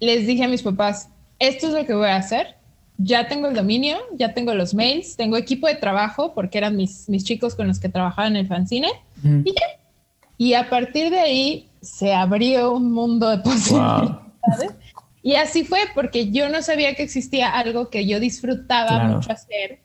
[0.00, 1.08] Les dije a mis papás,
[1.38, 2.58] esto es lo que voy a hacer
[2.98, 7.08] ya tengo el dominio, ya tengo los mails, tengo equipo de trabajo porque eran mis,
[7.08, 8.90] mis chicos con los que trabajaba en el fanzine
[9.22, 9.54] y
[10.36, 14.74] Y a partir de ahí se abrió un mundo de posibilidades.
[15.22, 19.80] Y así fue porque yo no sabía que existía algo que yo disfrutaba mucho hacer.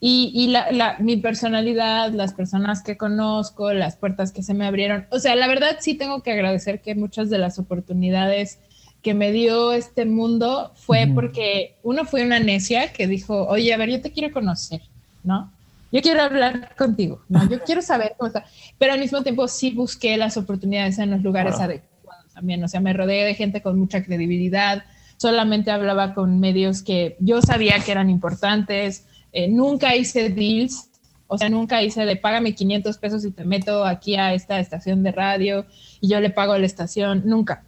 [0.00, 4.66] Y, y la, la, mi personalidad, las personas que conozco, las puertas que se me
[4.66, 5.06] abrieron.
[5.10, 8.60] O sea, la verdad sí tengo que agradecer que muchas de las oportunidades
[9.02, 13.76] que me dio este mundo fue porque uno fue una necia que dijo, oye, a
[13.76, 14.82] ver, yo te quiero conocer,
[15.22, 15.52] ¿no?
[15.90, 17.48] Yo quiero hablar contigo, ¿no?
[17.48, 18.44] Yo quiero saber cómo está.
[18.76, 22.62] Pero al mismo tiempo sí busqué las oportunidades en los lugares adecuados también.
[22.62, 24.84] O sea, me rodeé de gente con mucha credibilidad.
[25.16, 29.06] Solamente hablaba con medios que yo sabía que eran importantes.
[29.32, 30.90] Eh, nunca hice deals.
[31.26, 35.02] O sea, nunca hice de págame 500 pesos y te meto aquí a esta estación
[35.02, 35.66] de radio
[36.00, 37.22] y yo le pago a la estación.
[37.24, 37.64] Nunca.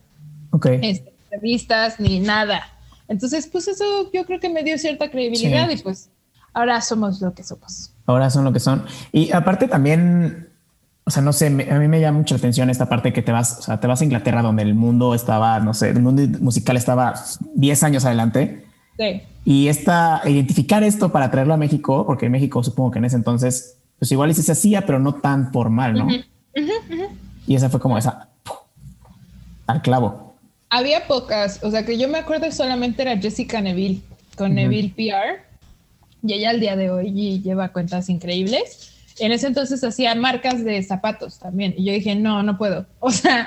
[0.51, 0.67] Ok.
[0.83, 2.63] Este, revistas ni nada.
[3.09, 6.11] Entonces, pues eso yo creo que me dio cierta credibilidad y pues
[6.53, 7.93] ahora somos lo que somos.
[8.07, 8.85] Ahora son lo que son.
[9.13, 10.49] Y aparte también,
[11.05, 13.59] o sea, no sé, a mí me llama mucha atención esta parte que te vas,
[13.59, 16.77] o sea, te vas a Inglaterra donde el mundo estaba, no sé, el mundo musical
[16.77, 17.15] estaba
[17.55, 18.65] 10 años adelante.
[18.97, 19.23] Sí.
[19.45, 23.17] Y esta, identificar esto para traerlo a México, porque en México supongo que en ese
[23.17, 26.09] entonces, pues igual se hacía, pero no tan formal, ¿no?
[27.47, 28.29] Y esa fue como esa,
[29.67, 30.30] al clavo.
[30.71, 34.01] Había pocas, o sea, que yo me acuerdo solamente era Jessica Neville,
[34.37, 35.43] con Neville PR,
[36.23, 40.83] y ella al día de hoy lleva cuentas increíbles en ese entonces hacía marcas de
[40.83, 41.75] zapatos también.
[41.77, 42.87] Y yo dije, no, no puedo.
[43.01, 43.47] O sea,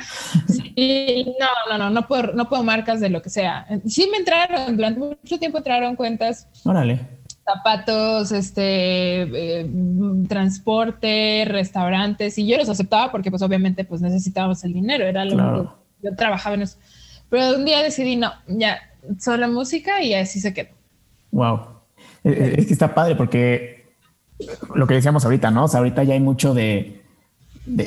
[0.76, 3.68] no, no, no, no puedo, no puedo marcas de lo que sea.
[3.88, 6.48] Sí me entraron, durante mucho tiempo entraron cuentas.
[6.64, 7.00] Órale.
[7.46, 9.70] Zapatos, este, eh,
[10.30, 15.36] transporte, restaurantes, y yo los aceptaba porque pues obviamente pues necesitábamos el dinero, era lo
[16.02, 16.78] que yo trabajaba en eso.
[17.34, 18.78] Pero un día decidí, no, ya,
[19.18, 20.70] solo música y así se quedó.
[21.32, 21.62] Wow.
[22.24, 23.96] Eh, eh, es que está padre porque
[24.76, 25.64] lo que decíamos ahorita, ¿no?
[25.64, 27.02] O sea, ahorita ya hay mucho de,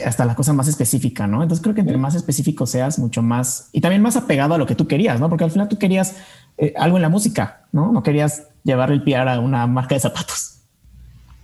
[0.05, 1.45] hasta la cosa más específica, ¿no?
[1.45, 4.67] Entonces creo que entre más específico seas, mucho más y también más apegado a lo
[4.67, 5.29] que tú querías, ¿no?
[5.29, 6.17] Porque al final tú querías
[6.59, 7.93] eh, algo en la música, ¿no?
[7.93, 10.63] No querías llevar el PR a una marca de zapatos.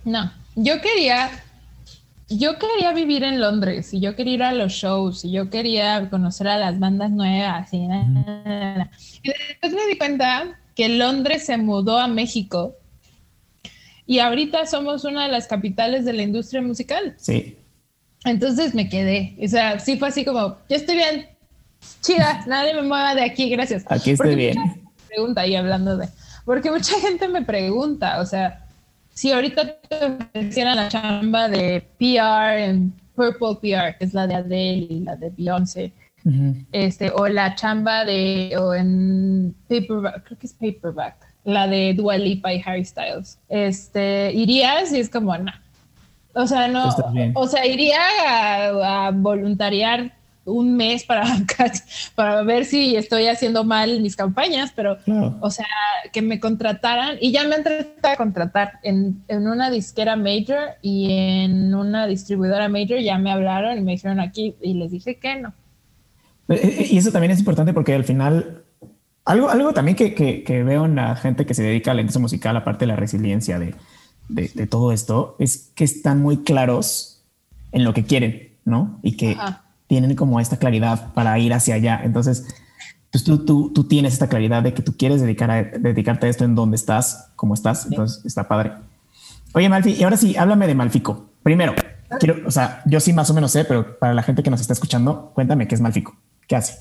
[0.03, 1.29] No, yo quería,
[2.37, 6.09] yo quería vivir en Londres y yo quería ir a los shows y yo quería
[6.09, 11.99] conocer a las bandas nuevas y, y después me di cuenta que Londres se mudó
[11.99, 12.75] a México
[14.05, 17.15] y ahorita somos una de las capitales de la industria musical.
[17.17, 17.57] Sí.
[18.25, 19.37] Entonces me quedé.
[19.43, 21.27] O sea, sí fue así como, yo estoy bien,
[22.01, 23.83] chida, nadie me mueva de aquí, gracias.
[23.87, 24.57] Aquí estoy bien.
[25.07, 26.09] Pregunta y hablando de,
[26.45, 28.62] porque mucha gente me pregunta, o sea,
[29.13, 29.79] si ahorita
[30.33, 34.99] te hicieran la chamba de PR en Purple PR, que es la de Adele y
[35.01, 35.93] la de Beyoncé,
[36.71, 42.17] este, o la chamba de, o en paperback, creo que es paperback, la de Dua
[42.17, 43.39] Lipa y Harry Styles.
[43.49, 45.51] Este, irías y es como, no.
[46.35, 46.89] O sea, no,
[47.35, 47.99] o sea, iría
[48.81, 50.13] a, voluntariar
[50.45, 51.23] un mes para,
[52.15, 54.97] para ver si estoy haciendo mal mis campañas, pero,
[55.39, 55.67] o sea,
[56.11, 60.75] que me contrataran y ya me han tratado de contratar en, en, una disquera major
[60.81, 65.15] y en una distribuidora major, ya me hablaron y me dijeron aquí y les dije
[65.15, 65.53] que no.
[66.49, 68.63] Eh, eh, y eso también es importante porque al final
[69.25, 72.21] algo, algo también que, que, veo en la gente que se dedica a la industria
[72.21, 73.73] musical, aparte de la resiliencia de,
[74.27, 77.23] de, todo esto, es que están muy claros
[77.71, 78.99] en lo que quieren, ¿no?
[79.01, 79.37] Y que
[79.93, 82.01] tienen como esta claridad para ir hacia allá.
[82.03, 82.47] Entonces,
[83.11, 86.29] pues tú, tú, tú tienes esta claridad de que tú quieres dedicar a, dedicarte a
[86.31, 87.85] esto en donde estás, como estás.
[87.85, 88.71] Entonces, está padre.
[89.53, 91.29] Oye, Malfi, y ahora sí, háblame de Malfico.
[91.43, 91.75] Primero,
[92.19, 94.61] quiero, o sea, yo sí más o menos sé, pero para la gente que nos
[94.61, 96.15] está escuchando, cuéntame qué es Malfico.
[96.47, 96.79] ¿Qué hace?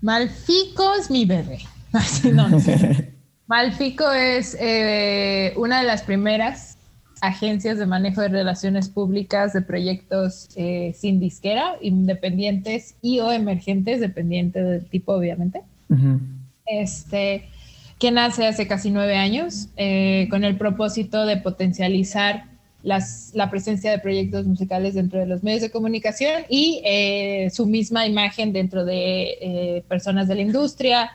[0.00, 1.58] Malfico es mi bebé.
[3.46, 6.77] Malfico es eh, una de las primeras
[7.20, 14.00] agencias de manejo de relaciones públicas de proyectos eh, sin disquera, independientes y o emergentes,
[14.00, 15.62] dependiente del tipo, obviamente.
[16.66, 17.48] Este,
[17.98, 22.44] que nace hace casi nueve años eh, con el propósito de potencializar
[22.82, 28.06] la presencia de proyectos musicales dentro de los medios de comunicación y eh, su misma
[28.06, 31.10] imagen dentro de personas de la industria,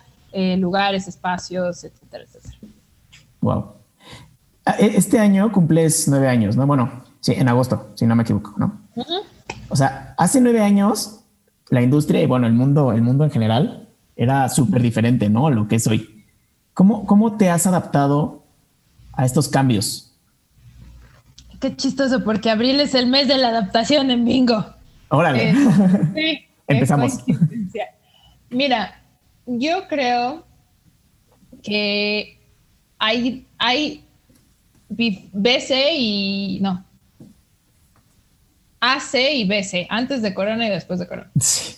[0.57, 2.57] lugares, espacios, etcétera, etcétera.
[3.41, 3.82] Wow.
[4.65, 6.65] Ah, e, este año cumples nueve años, ¿no?
[6.65, 8.82] Bueno, sí, en agosto, si no me equivoco, ¿no?
[9.69, 11.21] O sea, hace nueve años
[11.69, 15.49] la industria y bueno, el mundo, el mundo en general era súper diferente, ¿no?
[15.49, 16.26] Lo que es hoy.
[16.73, 18.43] ¿Cómo, ¿Cómo te has adaptado
[19.13, 20.13] a estos cambios?
[21.60, 24.65] Qué chistoso, porque abril es el mes de la adaptación en bingo.
[25.10, 25.52] Órale.
[25.52, 25.56] Eh,
[26.15, 27.23] sí, Empezamos.
[28.49, 29.02] Mira,
[29.45, 30.45] yo creo
[31.62, 32.39] que
[32.99, 34.02] hay, hay
[34.95, 36.86] BC y no.
[38.79, 41.32] AC y BC, antes de Corona y después de Corona.
[41.39, 41.77] Sí.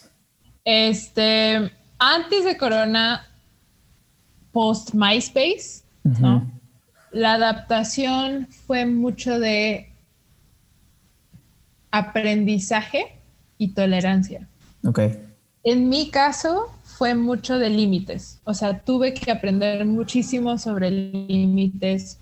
[0.64, 3.28] Este, antes de Corona,
[4.52, 6.50] post MySpace, ¿no?
[7.12, 9.90] la adaptación fue mucho de
[11.92, 13.20] aprendizaje
[13.58, 14.50] y tolerancia.
[14.84, 15.00] Ok.
[15.64, 22.20] En mi caso fue mucho de límites, o sea, tuve que aprender muchísimo sobre límites,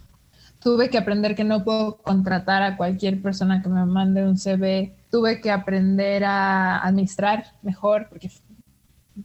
[0.63, 4.95] tuve que aprender que no puedo contratar a cualquier persona que me mande un CV,
[5.11, 8.31] tuve que aprender a administrar mejor, porque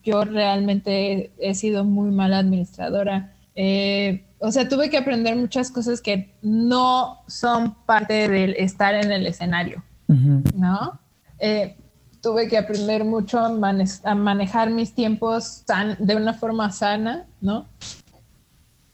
[0.03, 3.35] yo realmente he sido muy mala administradora.
[3.55, 9.13] Eh, o sea, tuve que aprender muchas cosas que no son parte del estar en
[9.13, 10.99] el escenario, ¿no?
[11.39, 11.77] Eh,
[12.21, 15.65] tuve que aprender mucho a, manejar mis tiempos
[16.01, 17.67] de una forma sana, ¿no?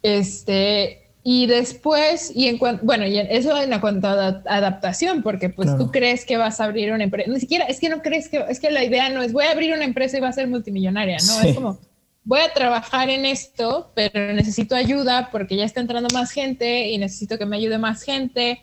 [0.03, 5.75] Este, y después, y en cuanto, bueno, y eso en cuanto a adaptación, porque pues
[5.79, 8.45] tú crees que vas a abrir una empresa, ni siquiera, es que no crees que,
[8.47, 10.49] es que la idea no es voy a abrir una empresa y va a ser
[10.49, 11.41] multimillonaria, ¿no?
[11.41, 11.79] Es como,
[12.25, 16.99] voy a trabajar en esto, pero necesito ayuda porque ya está entrando más gente y
[16.99, 18.61] necesito que me ayude más gente.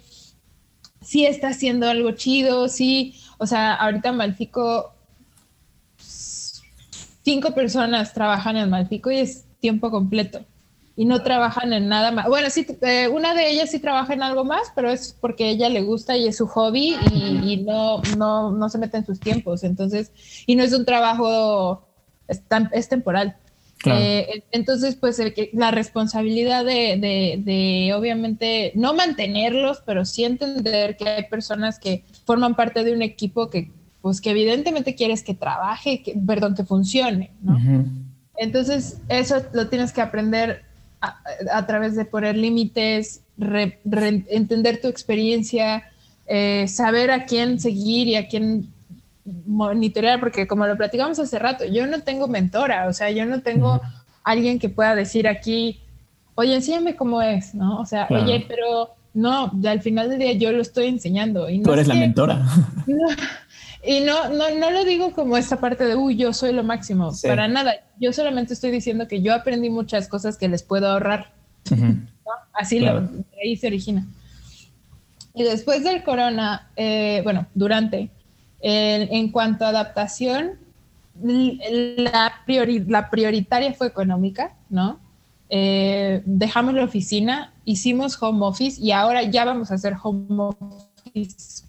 [1.02, 4.94] Sí está haciendo algo chido, sí, o sea, ahorita Malfico,
[5.98, 10.46] cinco personas trabajan en Malfico y es tiempo completo
[11.02, 12.28] y no trabajan en nada más.
[12.28, 15.48] Bueno, sí, eh, una de ellas sí trabaja en algo más, pero es porque a
[15.48, 19.20] ella le gusta y es su hobby y, no, no, no, se mete en sus
[19.20, 19.64] tiempos.
[19.64, 20.12] Entonces,
[20.46, 21.88] y no es un trabajo,
[22.28, 23.36] es, es temporal.
[23.84, 25.20] Eh, entonces, pues
[25.54, 32.06] la responsabilidad de, de, de, obviamente, no mantenerlos, pero sí entender que hay personas que
[32.28, 33.72] forman parte de un equipo que,
[34.04, 37.58] pues que evidentemente quieres que trabaje, que, perdón, que funcione, ¿no?
[38.38, 40.70] Entonces, eso lo tienes que aprender
[41.02, 43.22] a, través de poner límites,
[44.30, 45.84] entender tu experiencia,
[46.28, 48.72] eh, saber a quién seguir y a quién
[49.46, 53.42] monitorear, porque como lo platicamos hace rato, yo no tengo mentora, o sea, yo no
[53.42, 53.82] tengo
[54.24, 55.80] alguien que pueda decir aquí,
[56.36, 57.80] oye, enséñame cómo es, ¿no?
[57.80, 61.50] O sea, oye, pero no, al final del día yo lo estoy enseñando.
[61.50, 62.46] Y no Tú eres la mentora.
[63.84, 67.12] Y no, no, no lo digo como esta parte de, uy, yo soy lo máximo,
[67.24, 67.74] para nada.
[68.00, 71.34] Yo solamente estoy diciendo que yo aprendí muchas cosas que les puedo ahorrar.
[72.54, 73.10] Así lo,
[73.44, 74.06] ahí se origina.
[75.34, 78.12] Y después del corona, eh, bueno, durante,
[78.62, 80.60] en cuanto a adaptación,
[81.24, 85.00] la, la prioritaria fue económica, ¿no?
[85.54, 90.86] Eh, dejamos la oficina, hicimos home office y ahora ya vamos a hacer home office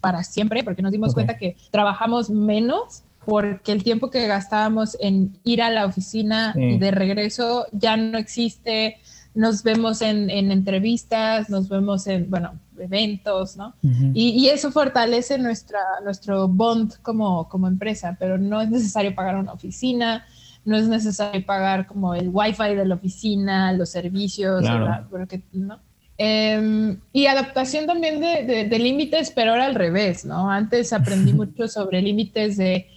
[0.01, 5.37] para siempre, porque nos dimos cuenta que trabajamos menos porque el tiempo que gastábamos en
[5.43, 8.97] ir a la oficina y de regreso ya no existe.
[9.33, 13.73] Nos vemos en, entrevistas, nos vemos en, bueno, eventos, ¿no?
[14.13, 19.53] y, eso fortalece nuestra, nuestro bond como, como empresa, pero no es necesario pagar una
[19.53, 20.25] oficina,
[20.65, 24.63] no es necesario pagar como el wifi de la oficina, los servicios,
[25.09, 25.79] porque, ¿no?
[26.17, 30.49] Em, y adaptación también de, límites, pero ahora al revés, ¿no?
[30.49, 32.87] Antes aprendí mucho sobre límites de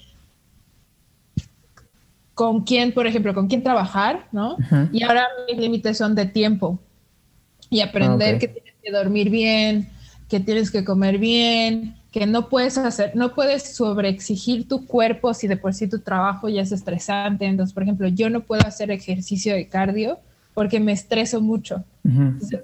[2.34, 4.58] con quién, por ejemplo, con quién trabajar, ¿no?
[4.92, 6.78] Y ahora mis límites son de tiempo
[7.70, 9.88] y aprender ah, que tienes que dormir bien,
[10.28, 15.48] que tienes que comer bien, que no puedes hacer, no puedes sobreexigir tu cuerpo si
[15.48, 17.46] de por sí tu trabajo ya es estresante.
[17.46, 20.18] Entonces, por ejemplo, yo no puedo hacer ejercicio de cardio
[20.56, 21.84] porque me estreso mucho.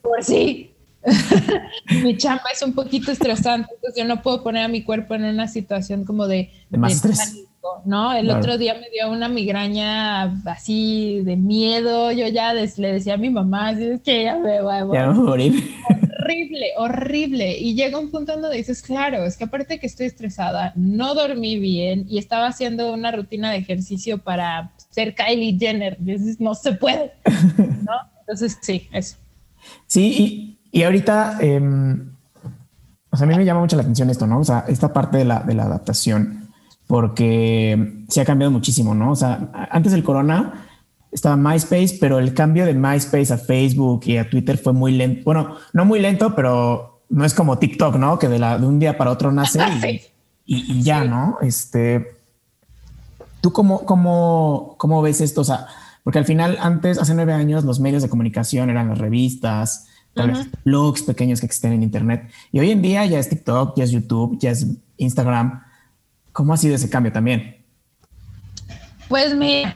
[0.02, 0.70] por sí,
[2.02, 5.24] mi chamba es un poquito estresante, entonces yo no puedo poner a mi cuerpo en
[5.24, 8.14] una situación como de, de más pánico, ¿no?
[8.14, 13.18] El otro día me dio una migraña así de miedo, yo ya le decía a
[13.18, 15.76] mi mamá, es que ya me voy a morir.
[16.18, 17.58] Horrible, horrible.
[17.58, 21.58] Y llega un punto donde dices, claro, es que aparte que estoy estresada, no dormí
[21.58, 25.98] bien y estaba haciendo una rutina de ejercicio para ser Kylie Jenner.
[26.38, 27.12] no se puede,
[27.58, 27.92] ¿no?
[28.20, 29.16] Entonces, sí, eso.
[29.86, 32.12] Sí, y, ahorita, em,
[33.10, 34.40] o sea, a mí me llama mucho la atención esto, ¿no?
[34.40, 36.48] O sea, esta parte de la, de la adaptación,
[36.86, 39.12] porque se ha cambiado muchísimo, ¿no?
[39.12, 40.66] O sea, antes del corona
[41.10, 45.22] estaba MySpace, pero el cambio de MySpace a Facebook y a Twitter fue muy lento.
[45.24, 48.18] Bueno, no muy lento, pero no es como TikTok, ¿no?
[48.18, 49.60] Que de, la, de un día para otro nace
[50.46, 51.38] y, y, ya, ¿no?
[51.42, 52.21] Este,
[53.42, 55.40] ¿Tú cómo, cómo, cómo ves esto?
[55.40, 55.66] O sea,
[56.04, 59.88] porque al final, antes, hace nueve años, los medios de comunicación eran las revistas,
[60.64, 62.30] blogs pequeños que existen en Internet.
[62.52, 65.64] Y hoy en día ya es TikTok, ya es YouTube, ya es Instagram.
[66.32, 67.64] ¿Cómo ha sido ese cambio también?
[69.08, 69.74] Pues mira,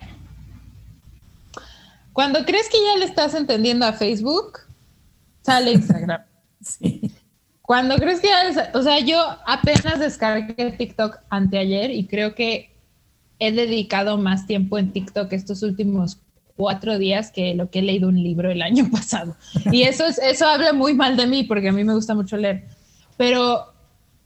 [2.13, 4.61] cuando crees que ya le estás entendiendo a Facebook,
[5.43, 6.23] sale Instagram.
[6.61, 7.13] sí.
[7.63, 12.76] Cuando crees que ya, o sea, yo apenas descargué TikTok anteayer y creo que
[13.39, 16.21] he dedicado más tiempo en TikTok estos últimos
[16.57, 19.37] cuatro días que lo que he leído un libro el año pasado.
[19.71, 22.37] Y eso, es, eso habla muy mal de mí porque a mí me gusta mucho
[22.37, 22.65] leer.
[23.17, 23.73] Pero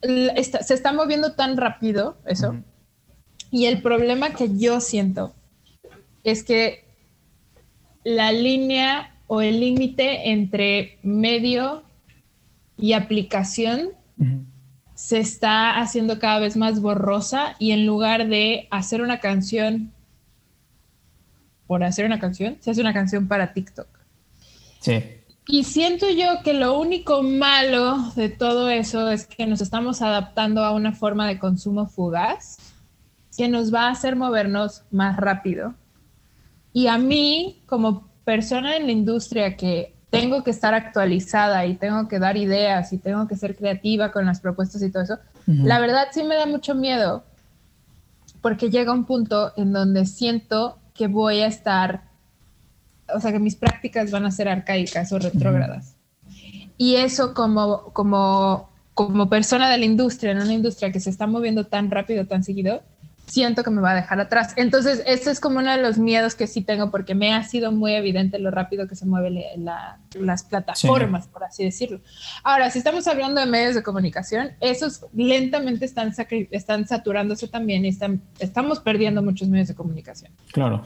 [0.03, 2.57] se está moviendo tan rápido eso.
[3.51, 5.35] Y el problema que yo siento
[6.25, 6.85] es que
[8.05, 11.83] la línea o el límite entre medio
[12.79, 13.91] y aplicación
[15.01, 19.95] se está haciendo cada vez más borrosa y en lugar de hacer una canción
[21.67, 23.89] por hacer una canción, se hace una canción para TikTok.
[24.81, 25.03] Sí.
[25.47, 30.63] Y siento yo que lo único malo de todo eso es que nos estamos adaptando
[30.63, 32.59] a una forma de consumo fugaz
[33.39, 35.75] que nos va a hacer movernos más rápido.
[36.75, 42.09] Y a mí, como persona en la industria que tengo que estar actualizada y tengo
[42.09, 45.81] que dar ideas y tengo que ser creativa con las propuestas y todo eso, la
[45.81, 47.25] verdad sí me da mucho miedo
[48.41, 52.03] porque llega un punto en donde siento que voy a estar,
[53.15, 55.97] o sea, que mis prácticas van a ser arcaicas o retrógradas.
[56.77, 61.27] Y eso como, como, como persona de la industria, en una industria que se está
[61.27, 62.83] moviendo tan rápido, tan seguido,
[63.31, 64.53] siento que me va a dejar atrás.
[64.57, 67.73] Entonces, eso es como uno de los miedos que sí tengo porque me ha sido
[67.73, 69.43] muy evidente lo rápido que se mueven
[70.15, 72.01] las plataformas, por así decirlo.
[72.43, 76.13] Ahora, si estamos hablando de medios de comunicación, esos lentamente están,
[76.51, 80.33] están saturándose también y están, estamos perdiendo muchos medios de comunicación.
[80.53, 80.85] Claro.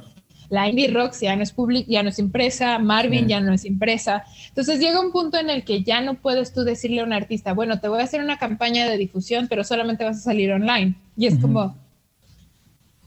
[0.51, 3.64] La Indie Rocks ya no es pública, ya no es impresa, Marvin ya no es
[3.64, 4.24] impresa.
[4.49, 7.55] Entonces llega un punto en el que ya no puedes tú decirle a un artista,
[7.55, 10.97] bueno, te voy a hacer una campaña de difusión, pero solamente vas a salir online.
[11.16, 11.76] Y es como,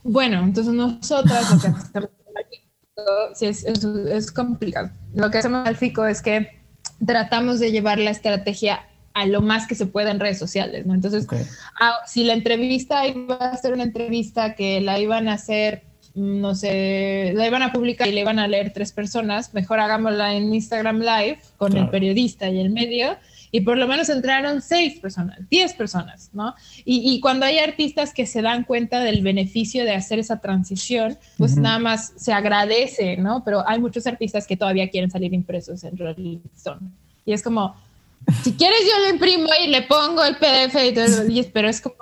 [0.02, 2.10] bueno, entonces nosotras lo que hacemos
[3.34, 4.90] sí, es, es, complicado.
[5.14, 6.58] Lo que hacemos al FICO es que
[7.04, 8.80] tratamos de llevar la estrategia
[9.14, 10.94] a lo más que se pueda en redes sociales, ¿no?
[10.94, 11.26] Entonces,
[11.80, 15.82] ah, si la entrevista iba a ser una entrevista que la iban a hacer,
[16.14, 20.34] no sé, la iban a publicar y le iban a leer tres personas, mejor hagámosla
[20.34, 23.16] en Instagram Live con el periodista y el medio
[23.50, 26.54] y por lo menos entraron seis personas, diez personas, ¿no?
[26.84, 31.56] Y, cuando hay artistas que se dan cuenta del beneficio de hacer esa transición, pues
[31.56, 33.42] nada más se agradece, ¿no?
[33.44, 36.80] Pero hay muchos artistas que todavía quieren salir impresos en Rolling Stone.
[37.24, 37.74] Y es como,
[38.42, 41.96] si quieres yo lo imprimo y le pongo el PDF y todo, pero es como,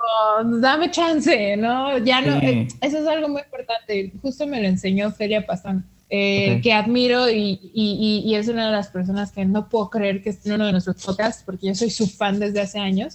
[0.59, 1.97] dame chance, ¿no?
[1.99, 4.11] Ya no, eh, eso es algo muy importante.
[4.21, 9.31] Justo me lo enseñó Feria Pastán eh, que admiro y, es una de las personas
[9.31, 12.07] que no puedo creer que esté en uno de nuestros podcasts, porque yo soy su
[12.07, 13.13] fan desde hace años.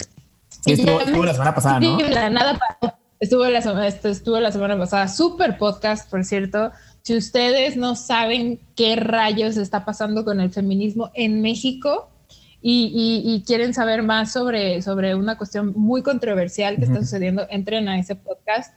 [0.67, 1.99] estuvo, la semana pasada, ¿no?
[1.99, 2.59] nada,
[3.19, 5.09] estuvo, la, estuvo la semana pasada.
[5.09, 6.71] Super podcast, por cierto.
[7.03, 12.09] Si ustedes no saben qué rayos está pasando con el feminismo en México,
[12.65, 17.99] y, quieren saber más sobre, sobre una cuestión muy controversial que está sucediendo, entren a
[17.99, 18.73] ese podcast.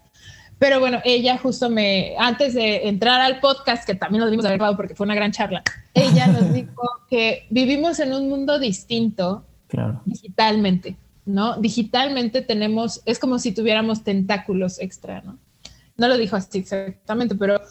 [0.57, 4.57] Pero bueno, ella justo me, antes de entrar al podcast, que también lo dimos haber
[4.57, 9.45] grabado porque fue una gran charla, ella nos dijo que vivimos en un mundo distinto
[10.05, 10.95] digitalmente,
[11.25, 11.57] ¿no?
[11.57, 15.37] Digitalmente tenemos, es como si tuviéramos tentáculos extra, ¿no?
[15.97, 17.61] No lo dijo así exactamente, pero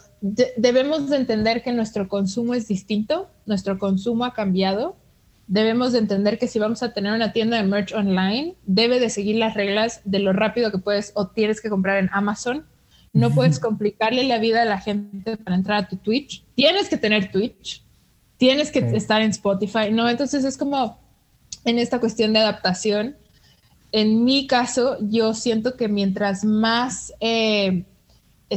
[0.57, 4.95] debemos de entender que nuestro consumo es distinto, nuestro consumo ha cambiado.
[5.47, 9.11] Debemos de entender que si vamos a tener una tienda de merch online, debe de
[9.11, 12.65] seguir las reglas de lo rápido que puedes o tienes que comprar en Amazon
[13.15, 16.43] no puedes complicarle la vida a la gente para entrar a tu Twitch.
[16.53, 17.81] Tienes que tener Twitch,
[18.35, 20.09] tienes que estar en Spotify, ¿no?
[20.09, 20.99] Entonces es como
[21.63, 23.15] en esta cuestión de adaptación.
[23.93, 27.85] En mi caso, yo siento que mientras más eh,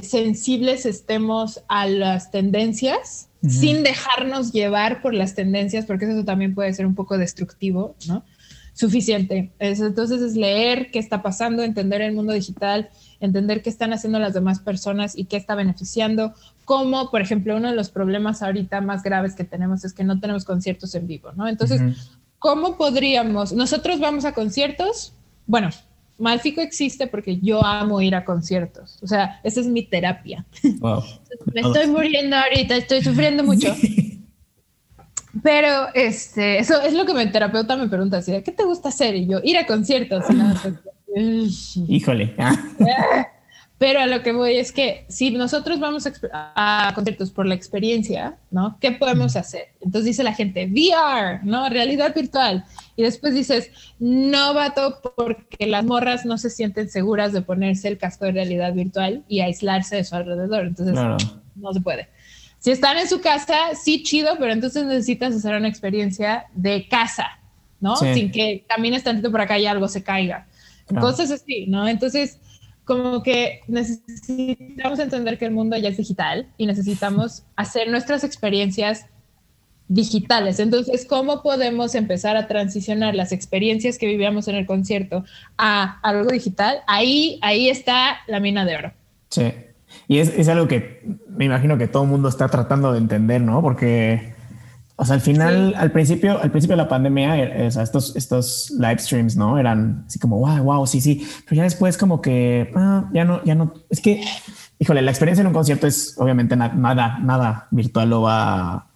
[0.03, 6.75] sensibles estemos a las tendencias, sin dejarnos llevar por las tendencias, porque eso también puede
[6.75, 8.25] ser un poco destructivo, ¿no?
[8.75, 9.53] Suficiente.
[9.61, 12.91] entonces es leer qué está pasando, entender el mundo digital,
[13.21, 16.35] entender qué están haciendo las demás personas y qué está beneficiando.
[16.65, 20.21] Como, por ejemplo, uno de los problemas ahorita más graves que tenemos es que no
[20.21, 21.49] tenemos conciertos en vivo, ¿no?
[21.49, 21.81] Entonces,
[22.39, 23.53] ¿cómo podríamos?
[23.53, 25.13] Nosotros vamos a conciertos,
[25.47, 25.71] bueno,
[26.19, 28.99] Malfico existe porque yo amo ir a conciertos.
[29.03, 30.45] O sea, esa es mi terapia.
[30.63, 33.75] Me estoy muriendo ahorita, estoy sufriendo mucho.
[35.43, 39.15] Pero este, eso es lo que mi terapeuta me pregunta, ¿qué te gusta hacer?
[39.15, 40.25] Y yo, ir a conciertos.
[41.89, 42.35] Híjole.
[43.79, 48.37] Pero a lo que voy es que si nosotros vamos a, conciertos por la experiencia,
[48.51, 48.77] ¿no?
[48.81, 49.69] ¿Qué podemos hacer?
[49.81, 51.69] Entonces dice la gente, VR, ¿no?
[51.69, 52.65] Realidad virtual.
[52.97, 57.99] Y después dices, no, vato, porque las morras no se sienten seguras de ponerse el
[57.99, 60.67] casco de realidad virtual y aislarse de su alrededor.
[60.67, 60.97] Entonces,
[61.55, 62.09] no se puede.
[62.59, 67.39] Si están en su casa, sí, chido, pero entonces necesitas hacer una experiencia de casa,
[67.81, 67.95] ¿no?
[67.95, 70.49] Sin que camines tantito por acá y algo se caiga.
[71.01, 71.87] Cosas así, ¿no?
[71.87, 72.39] Entonces,
[72.85, 79.07] como que necesitamos entender que el mundo ya es digital y necesitamos hacer nuestras experiencias
[79.89, 80.61] digitales.
[80.61, 85.25] Entonces, ¿cómo podemos empezar a transicionar las experiencias que vivíamos en el concierto
[85.57, 86.79] a algo digital?
[86.87, 88.93] Ahí, ahí está la mina de oro.
[89.31, 89.53] Sí.
[90.07, 93.41] Y es, es algo que me imagino que todo el mundo está tratando de entender,
[93.41, 93.63] ¿no?
[93.63, 94.35] Porque
[95.01, 98.17] o sea, al final, al principio, al principio de la pandemia, eh, o sea, estos,
[98.17, 99.57] estos live streams, ¿no?
[99.57, 101.25] Eran así como, wow, wow, sí, sí.
[101.45, 104.25] Pero ya después como que, ah, ya no, ya no, es que,
[104.81, 108.89] híjole, la experiencia en un concierto es obviamente nada, nada virtual lo va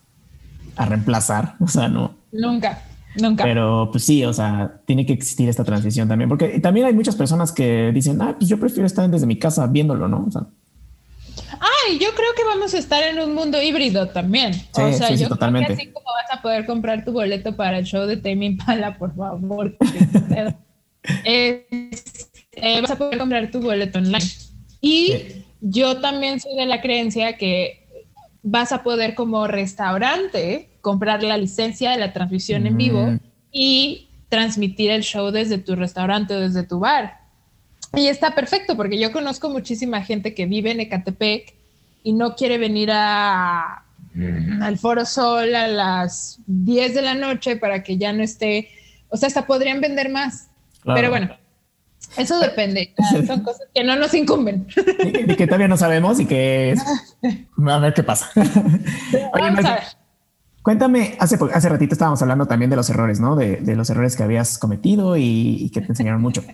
[0.75, 1.55] a, reemplazar.
[1.61, 2.17] O sea, no.
[2.33, 2.83] Nunca.
[3.21, 3.45] Nunca.
[3.45, 7.15] Pero pues sí, o sea, tiene que existir esta transición también, porque también hay muchas
[7.15, 10.25] personas que dicen, ah, pues yo prefiero estar desde mi casa viéndolo, ¿no?
[10.27, 10.47] O sea,
[11.61, 14.53] Ah, y yo creo que vamos a estar en un mundo híbrido también.
[14.73, 15.67] o sea, yo totalmente.
[15.67, 18.57] creo que así como vas a poder comprar tu boleto para el show de Tame
[18.65, 19.77] Pala, por favor.
[21.25, 21.67] eh,
[22.81, 24.25] vas a poder comprar tu boleto online.
[24.81, 27.87] Y yo también soy de la creencia que
[28.43, 33.19] vas a poder como restaurante comprar la licencia de la transmisión en vivo
[33.53, 37.22] y transmitir el show desde tu restaurante o desde tu bar.
[37.95, 41.55] Y está perfecto porque yo conozco muchísima gente que vive en Ecatepec
[42.03, 43.85] y no quiere venir a,
[44.61, 48.71] al Foro Sol a las 10 de la noche para que ya no esté,
[49.09, 50.49] o sea, hasta podrían vender más.
[50.85, 51.37] Pero bueno,
[52.17, 52.95] eso depende.
[53.27, 54.67] Son cosas que no nos incumben.
[55.05, 56.75] Y que, todavía no sabemos y que
[57.67, 58.31] a ver qué pasa.
[59.39, 59.83] Vamos a ver.
[60.63, 63.35] Cuéntame, hace, hace ratito estábamos hablando también de los errores, ¿no?
[63.35, 66.45] De, los errores que habías cometido y, que te enseñaron mucho.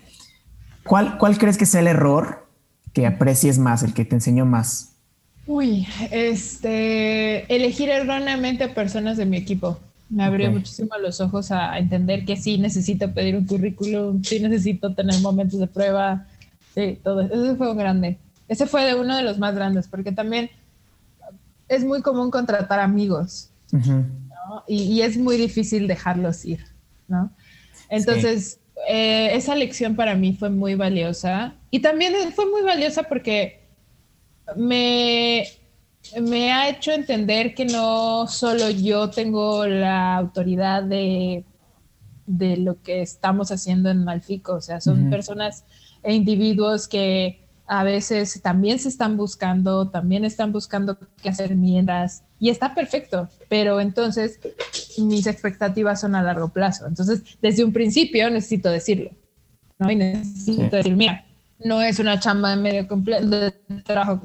[0.89, 2.47] ¿Cuál, ¿Cuál crees que sea el error
[2.93, 4.95] que aprecies más, el que te enseñó más?
[5.45, 9.77] Uy, este, elegir erróneamente a personas de mi equipo.
[10.09, 14.95] Me abrió muchísimo los ojos a entender que sí necesito pedir un currículum, sí necesito
[14.95, 16.25] tener momentos de prueba,
[16.73, 17.21] sí, todo.
[17.21, 18.17] Ese fue un grande.
[18.47, 20.49] Ese fue de uno de los más grandes, porque también
[21.67, 23.51] es muy común contratar amigos
[24.67, 26.65] y, es muy difícil dejarlos ir,
[27.07, 27.29] ¿no?
[27.89, 28.57] Entonces,
[28.87, 31.55] eh, esa lección para mí fue muy valiosa.
[31.71, 33.61] Y también fue muy valiosa porque
[34.55, 35.45] me,
[36.21, 41.43] me ha hecho entender que no solo yo tengo la autoridad de,
[42.25, 45.65] de lo que estamos haciendo en Malfico, o sea, son personas
[46.03, 52.23] e individuos que a veces también se están buscando, también están buscando qué hacer mientras,
[52.39, 54.39] y está perfecto, pero entonces
[54.97, 56.87] mis expectativas son a largo plazo.
[56.87, 59.11] Entonces, desde un principio necesito decirlo,
[59.77, 59.91] ¿no?
[59.91, 61.25] Y necesito decir, mira,
[61.63, 63.51] no es una chamba de medio de
[63.83, 64.21] trabajo,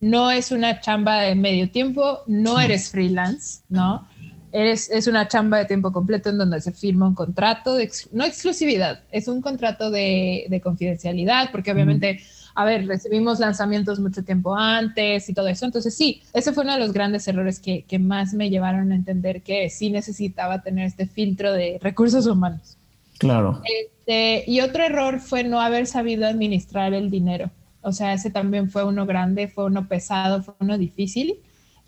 [0.00, 4.06] no es una chamba de medio tiempo, no eres freelance, ¿no?
[4.52, 8.24] Eres, es una chamba de tiempo completo en donde se firma un contrato, de, no
[8.24, 12.20] exclusividad, es un contrato de, de confidencialidad, porque obviamente
[12.58, 15.64] a ver, recibimos lanzamientos mucho tiempo antes y todo eso.
[15.64, 18.96] Entonces sí, ese fue uno de los grandes errores que, que más me llevaron a
[18.96, 22.76] entender que sí necesitaba tener este filtro de recursos humanos.
[23.18, 23.62] Claro.
[23.62, 27.48] Este, y otro error fue no haber sabido administrar el dinero.
[27.82, 31.38] O sea, ese también fue uno grande, fue uno pesado, fue uno difícil.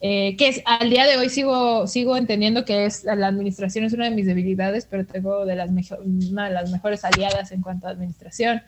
[0.02, 3.92] Eh, que es, al día de hoy sigo, sigo entendiendo que es, la administración es
[3.92, 5.68] una de mis debilidades, pero tengo de las
[6.02, 8.62] una de las mejores aliadas en cuanto a administración.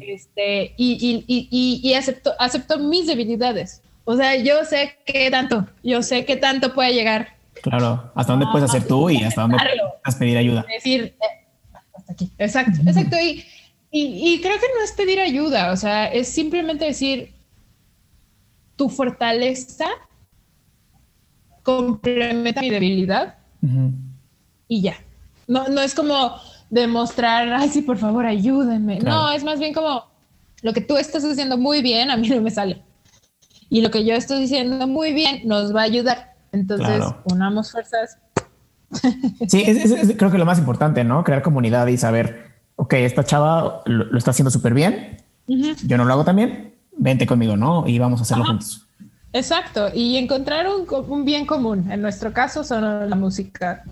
[0.00, 3.82] este, y, y, y, y, acepto, acepto mis debilidades.
[4.04, 7.28] O sea, yo sé qué tanto, yo sé qué tanto puede llegar.
[7.62, 9.58] Claro, hasta dónde puedes hacer tú y hasta dónde
[10.02, 10.66] puedes pedir ayuda.
[10.68, 12.30] Decir, eh, hasta aquí.
[12.38, 13.16] Exacto, exacto.
[13.20, 13.44] Y,
[13.92, 17.34] y creo que no es pedir ayuda, o sea, es simplemente decir,
[18.74, 19.86] tu fortaleza
[21.62, 23.36] complementa mi debilidad
[24.68, 24.96] y ya.
[25.46, 26.32] No, no es como
[26.70, 28.98] demostrar, ay, sí, por favor, ayúdenme.
[29.00, 30.04] No, es más bien como
[30.62, 32.82] lo que tú estás haciendo muy bien, a mí no me sale.
[33.68, 36.34] Y lo que yo estoy diciendo muy bien nos va a ayudar.
[36.52, 38.18] Entonces, unamos fuerzas.
[39.48, 39.64] Sí,
[40.18, 41.24] creo que lo más importante, ¿no?
[41.24, 46.12] Crear comunidad y saber, ok, esta chava lo, está haciendo súper bien, yo no lo
[46.12, 47.86] hago tan bien, vente conmigo, ¿no?
[47.86, 48.86] Y vamos a hacerlo juntos.
[49.32, 51.90] Exacto, y encontrar un, bien común.
[51.90, 53.82] En nuestro caso son la música,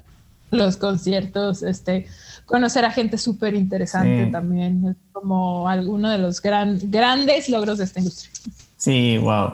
[0.51, 2.07] los conciertos, este,
[2.45, 7.85] conocer a gente súper interesante también, es como alguno de los gran, grandes logros de
[7.85, 8.31] esta industria.
[8.77, 9.53] Sí, wow.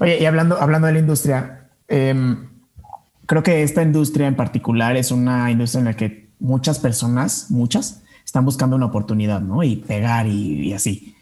[0.00, 2.48] Oye, y hablando, hablando de la industria, em,
[3.26, 8.02] creo que esta industria en particular es una industria en la que muchas personas, muchas,
[8.24, 9.62] están buscando una oportunidad, ¿no?
[9.62, 11.14] Y pegar y así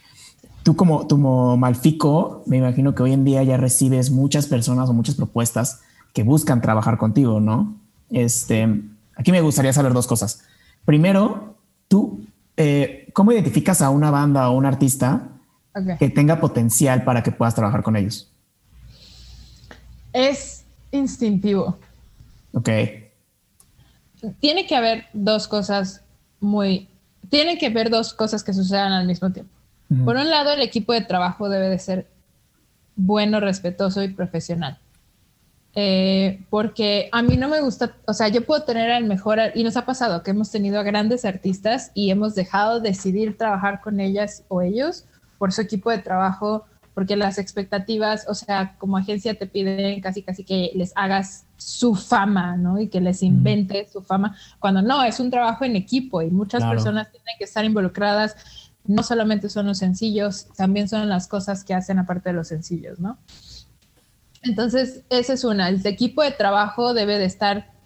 [0.67, 4.93] tú como, como Malfico, me imagino que hoy en día ya recibes muchas personas o
[4.93, 7.77] muchas propuestas que buscan trabajar contigo, ¿no?
[8.11, 8.83] Este,
[9.15, 10.43] aquí me gustaría saber dos cosas.
[10.85, 11.55] Primero,
[11.87, 15.29] tú, eh, ¿cómo identificas a una banda o un artista
[16.01, 18.29] que tenga potencial para que puedas trabajar con ellos?
[20.13, 21.79] Es instintivo.
[22.55, 22.71] Ok.
[24.41, 26.03] Tiene que haber dos cosas
[26.41, 26.89] muy,
[27.31, 29.56] tiene que haber dos cosas que sucedan al mismo tiempo.
[30.05, 32.09] Por un lado, el equipo de trabajo debe de ser
[32.97, 34.79] bueno, respetuoso y profesional.
[35.79, 39.63] Eh, porque a mí no me gusta, o sea, yo puedo tener al mejor, y
[39.63, 43.83] nos ha pasado que hemos tenido a grandes artistas y hemos dejado de decidir trabajar
[43.83, 45.05] con ellas o ellos
[45.37, 46.65] por su equipo de trabajo,
[46.95, 51.95] porque las expectativas, o sea, como agencia te piden casi casi que les hagas su
[51.95, 52.81] fama, ¿no?
[52.81, 56.65] Y que les inventes su fama, cuando no, es un trabajo en equipo y muchas
[56.65, 58.35] personas tienen que estar involucradas
[58.89, 62.99] no solamente son los sencillos, también son las cosas que hacen aparte de los sencillos,
[62.99, 63.19] ¿no?
[64.43, 65.69] Entonces, esa es una.
[65.69, 67.77] El equipo de trabajo debe de estar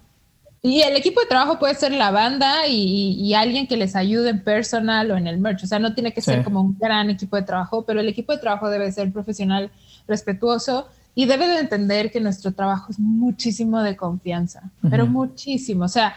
[0.62, 4.44] y el equipo de trabajo puede ser la banda y, alguien que les ayude en
[4.44, 5.64] personal o en el merch.
[5.64, 8.32] O sea, no tiene que ser como un gran equipo de trabajo, pero el equipo
[8.32, 9.70] de trabajo debe ser profesional,
[10.06, 15.84] respetuoso y debe de entender que nuestro trabajo es muchísimo de confianza, pero muchísimo.
[15.84, 16.14] O sea,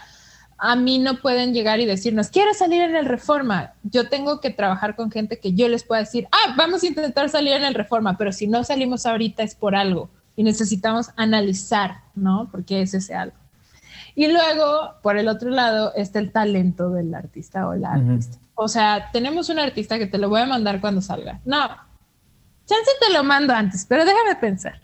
[0.57, 3.73] a mí no pueden llegar y decirnos, quiero salir en el reforma.
[3.83, 7.29] Yo tengo que trabajar con gente que yo les pueda decir, ah, vamos a intentar
[7.29, 12.01] salir en el reforma, pero si no salimos ahorita es por algo y necesitamos analizar,
[12.15, 12.49] ¿no?
[12.51, 13.35] Porque es ese algo.
[14.15, 18.37] Y luego, por el otro lado, está el talento del artista o la artista.
[18.55, 21.39] O sea, tenemos un artista que te lo voy a mandar cuando salga.
[21.45, 21.67] No,
[22.65, 24.79] chance te lo mando antes, pero déjame pensar.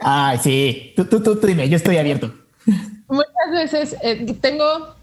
[0.00, 2.34] Ay, sí, tú, tú, tú, dime, yo estoy abierto.
[3.08, 4.96] Muchas veces eh, tengo,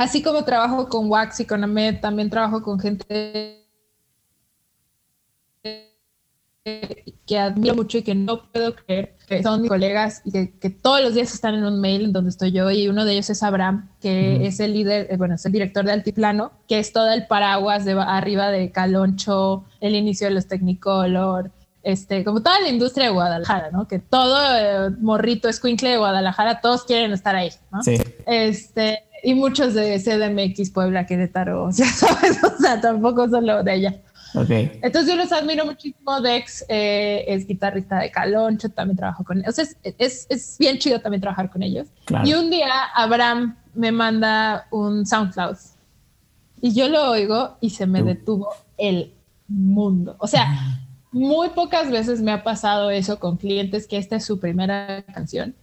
[0.00, 3.66] así como trabajo con Wax y con Ahmed, también trabajo con gente
[7.26, 11.02] que admiro mucho y que no puedo creer que son mis colegas y que, todos
[11.02, 13.42] los días están en un mail en donde estoy yo y uno de ellos es
[13.42, 17.12] Abraham, que es el líder, eh, bueno, es el director de Altiplano, que es todo
[17.12, 21.50] el paraguas de arriba de Caloncho, el inicio de los Technicolor,
[21.82, 23.86] este, como toda la industria de Guadalajara, ¿no?
[23.86, 27.82] Que todo eh, morrito escuincle de Guadalajara, todos quieren estar ahí, ¿no?
[27.82, 27.98] Sí.
[28.26, 34.00] Este, y muchos de CDMX, Puebla, Querétaro, ya sabes, o sea, tampoco solo de ella.
[34.32, 36.20] Entonces yo los admiro muchísimo.
[36.20, 39.48] Dex eh, es guitarrista de Caloncho, también trabajo con ellos.
[39.48, 39.64] O sea,
[39.98, 41.88] es, es, bien chido también trabajar con ellos.
[42.24, 45.56] Y un día Abraham me manda un SoundCloud
[46.60, 49.14] y yo lo oigo y se me detuvo el
[49.48, 50.16] mundo.
[50.18, 50.78] O sea,
[51.10, 55.54] muy pocas veces me ha pasado eso con clientes que esta es su primera canción.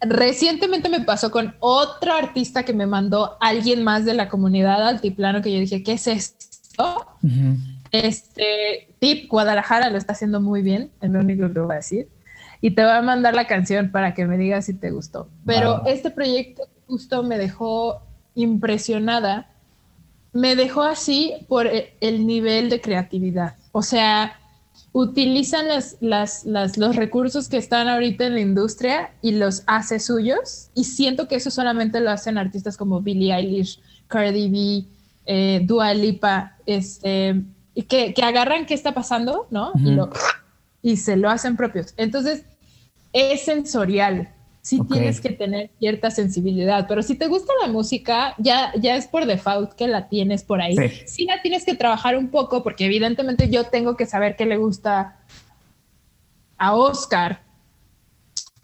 [0.00, 5.40] Recientemente me pasó con otro artista que me mandó alguien más de la comunidad altiplano
[5.40, 7.06] que yo dije, ¿qué es esto?
[7.90, 12.08] Este tip, Guadalajara lo está haciendo muy bien, es lo único que voy a decir.
[12.60, 15.28] Y te voy a mandar la canción para que me digas si te gustó.
[15.44, 18.02] Pero este proyecto justo me dejó
[18.34, 19.50] impresionada.
[20.32, 23.56] Me dejó así por el nivel de creatividad.
[23.72, 24.38] O sea,
[24.94, 30.70] utilizan las, las, los recursos que están ahorita en la industria y los hace suyos.
[30.72, 34.86] Y siento que eso solamente lo hacen artistas como Billie Eilish, Cardi B,
[35.26, 37.42] eh, Dua Lipa, este,
[37.88, 39.72] que, que, agarran qué está pasando, ¿no?
[40.80, 41.92] y, se lo hacen propios.
[41.96, 42.44] Entonces,
[43.12, 44.32] es sensorial.
[44.64, 49.06] Sí tienes que tener cierta sensibilidad, pero si te gusta la música, ya, ya es
[49.06, 50.74] por default que la tienes por ahí.
[51.04, 51.26] Sí.
[51.26, 55.18] la tienes que trabajar un poco, porque evidentemente yo tengo que saber qué le gusta
[56.56, 57.42] a Oscar,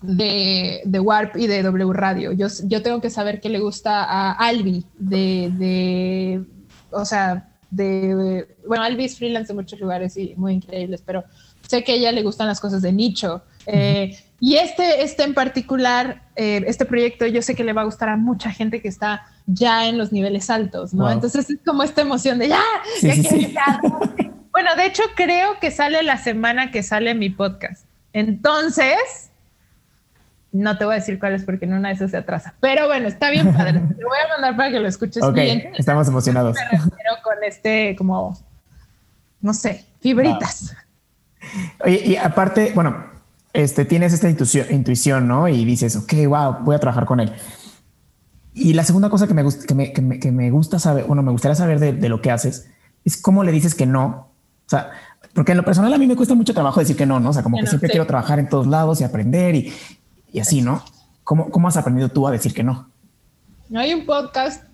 [0.01, 2.33] de, de, Warp y de W Radio.
[2.33, 6.45] Yo, yo tengo que saber qué le gusta a Albi de, de
[6.93, 11.25] o sea, de, bueno, Albi es freelance en muchos lugares y muy increíbles, pero
[11.69, 13.43] sé que a ella le gustan las cosas de nicho.
[13.67, 17.85] Eh, y este, este en particular, eh, este proyecto, yo sé que le va a
[17.85, 21.11] gustar a mucha gente que está ya en los niveles altos, ¿no?
[21.11, 22.63] Entonces es como esta emoción de ya,
[23.03, 23.81] ya
[24.53, 27.85] Bueno, de hecho creo que sale la semana que sale mi podcast.
[28.13, 29.31] Entonces,
[30.53, 32.55] no te voy a decir cuál es porque en una de esas se atrasa.
[32.61, 33.81] Pero bueno, está bien padre.
[33.97, 35.73] Te voy a mandar para que lo escuches bien.
[35.77, 36.57] Estamos emocionados.
[36.71, 38.37] Pero con este, como,
[39.41, 40.75] no sé, fibritas.
[41.85, 43.10] Oye, y aparte, bueno,
[43.53, 45.49] este, tienes esta intuición, intuición, ¿no?
[45.49, 47.33] Y dices, ok, wow, voy a trabajar con él.
[48.55, 51.31] Y la segunda cosa que me, gusta, que me, que me, gusta saber, bueno, me
[51.31, 52.69] gustaría saber de, de, lo que haces,
[53.05, 54.29] es cómo le dices que no.
[54.67, 54.91] O sea,
[55.35, 57.31] porque en lo personal a mí me cuesta mucho trabajo decir que no, ¿no?
[57.31, 59.73] O sea, como que siempre quiero trabajar en todos lados y aprender y,
[60.33, 60.83] y así, ¿no?
[61.25, 62.91] ¿Cómo, ¿Cómo has aprendido tú a decir que no?
[63.75, 64.65] Hay un podcast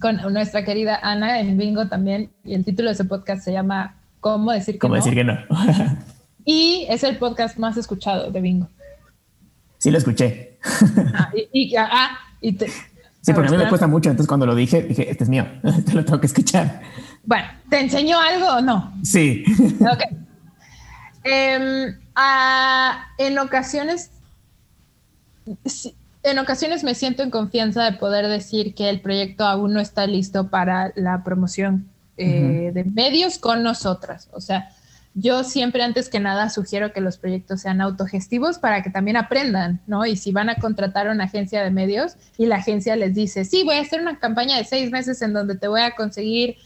[0.00, 3.96] con nuestra querida Ana en Bingo también, y el título de ese podcast se llama
[4.20, 5.38] ¿Cómo decir que ¿Cómo decir que no?
[6.44, 8.68] y es el podcast más escuchado de Bingo.
[9.78, 10.58] Sí, lo escuché.
[11.14, 15.10] Ah, y, ah, sí, porque a mí me cuesta mucho, entonces cuando lo dije, dije,
[15.10, 15.46] este es mío,
[15.86, 16.82] te lo tengo que escuchar.
[17.24, 18.92] Bueno, ¿te enseñó algo o no?
[19.02, 19.44] Sí.
[19.80, 20.02] Ok.
[21.22, 21.98] Em,
[23.18, 24.10] en ocasiones,
[26.22, 30.06] en ocasiones me siento en confianza de poder decir que el proyecto aún no está
[30.06, 34.28] listo para la promoción eh, de medios con nosotras.
[34.32, 34.70] O sea,
[35.14, 39.80] yo siempre antes que nada sugiero que los proyectos sean autogestivos para que también aprendan,
[39.86, 40.06] ¿no?
[40.06, 43.44] Y si van a contratar a una agencia de medios y la agencia les dice,
[43.44, 46.56] sí, voy a hacer una campaña de seis meses en donde te voy a conseguir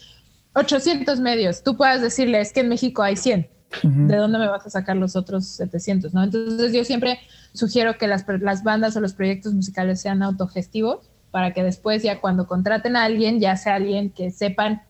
[0.54, 3.48] 800 medios, tú puedas decirle, es que en México hay 100.
[3.82, 6.14] ¿de dónde me vas a sacar los otros 700?
[6.14, 6.22] ¿no?
[6.22, 7.18] Entonces yo siempre
[7.54, 12.20] sugiero que las, las bandas o los proyectos musicales sean autogestivos para que después ya
[12.20, 14.82] cuando contraten a alguien, ya sea alguien que sepan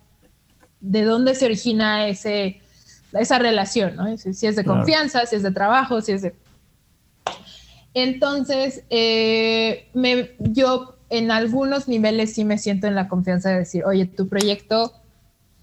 [0.80, 2.60] de dónde se origina ese,
[3.20, 4.16] esa relación, ¿no?
[4.16, 6.34] Si, es de confianza, si es de trabajo, si es de...
[7.94, 13.84] Entonces, eh, me, yo en algunos niveles sí me siento en la confianza de decir,
[13.84, 14.92] oye, tu proyecto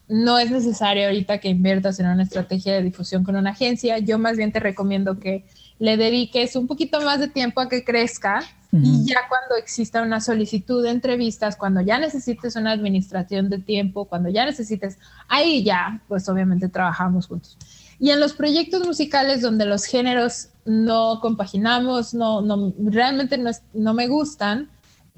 [0.08, 3.97] no es necesario ahorita que inviertas en una estrategia de difusión con una agencia.
[3.97, 5.45] Yo más bien te recomiendo que
[5.80, 10.22] le dediques un poquito más de tiempo a que crezca y ya cuando exista una
[10.22, 14.98] solicitud de entrevistas, cuando ya necesites una administración de tiempo, cuando ya necesites,
[15.28, 17.58] ahí ya, pues obviamente trabajamos juntos.
[18.00, 23.94] Y en los proyectos musicales donde los géneros no compaginamos, no, no realmente no, no
[23.94, 24.70] me gustan,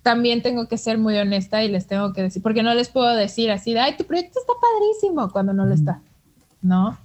[0.02, 3.16] también tengo que ser muy honesta y les tengo que decir, porque no les puedo
[3.16, 6.02] decir así de, ay, tu proyecto está padrísimo cuando no lo está,
[6.62, 6.98] ¿no?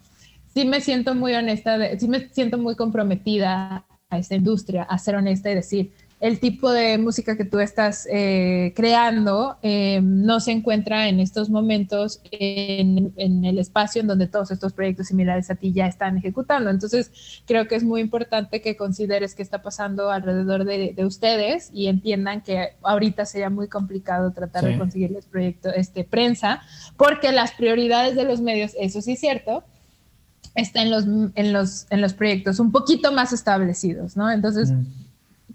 [0.54, 4.98] Sí me siento muy honesta, de, sí me siento muy comprometida a esta industria, a
[4.98, 10.40] ser honesta y decir, el tipo de música que tú estás eh, creando eh, no
[10.40, 15.54] se encuentra en estos momentos en, el espacio en donde todos estos proyectos similares a
[15.54, 16.70] ti ya están ejecutando.
[16.70, 17.12] Entonces,
[17.46, 22.42] creo que es muy importante que consideres qué está pasando alrededor de, ustedes y entiendan
[22.42, 26.60] que ahorita sería muy complicado tratar de conseguirles proyecto, este, prensa,
[26.96, 29.62] porque las prioridades de los medios, eso sí es cierto,
[30.56, 31.04] está en los,
[31.34, 34.30] en los, en los proyectos un poquito más establecidos, ¿no?
[34.30, 34.72] Entonces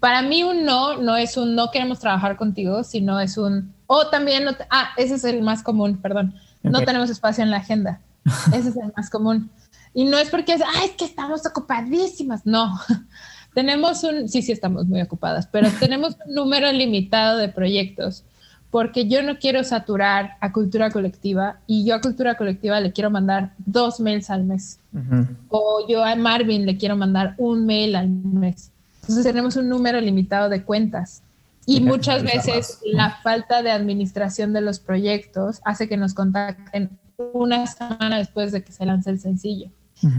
[0.04, 4.08] para mí un no no es un no queremos trabajar contigo, sino es un, o
[4.08, 8.02] también, no ah, ese es el más común, perdón, no tenemos espacio en la agenda,
[8.52, 9.50] ese es el más común.
[9.94, 12.78] Y no es porque es, es que estamos ocupadísimas, no.
[13.54, 18.24] tenemos un, sí, sí estamos muy ocupadas, pero tenemos un número limitado de proyectos
[18.70, 23.08] porque yo no quiero saturar a cultura colectiva y yo a cultura colectiva le quiero
[23.08, 24.80] mandar dos mails al mes.
[25.48, 28.73] O yo a Marvin le quiero mandar un mail al mes.
[29.04, 31.22] Entonces tenemos un número limitado de cuentas.
[31.66, 36.98] Y muchas veces la falta de administración de los proyectos hace que nos contacten
[37.32, 39.70] una semana después de que se lance el sencillo.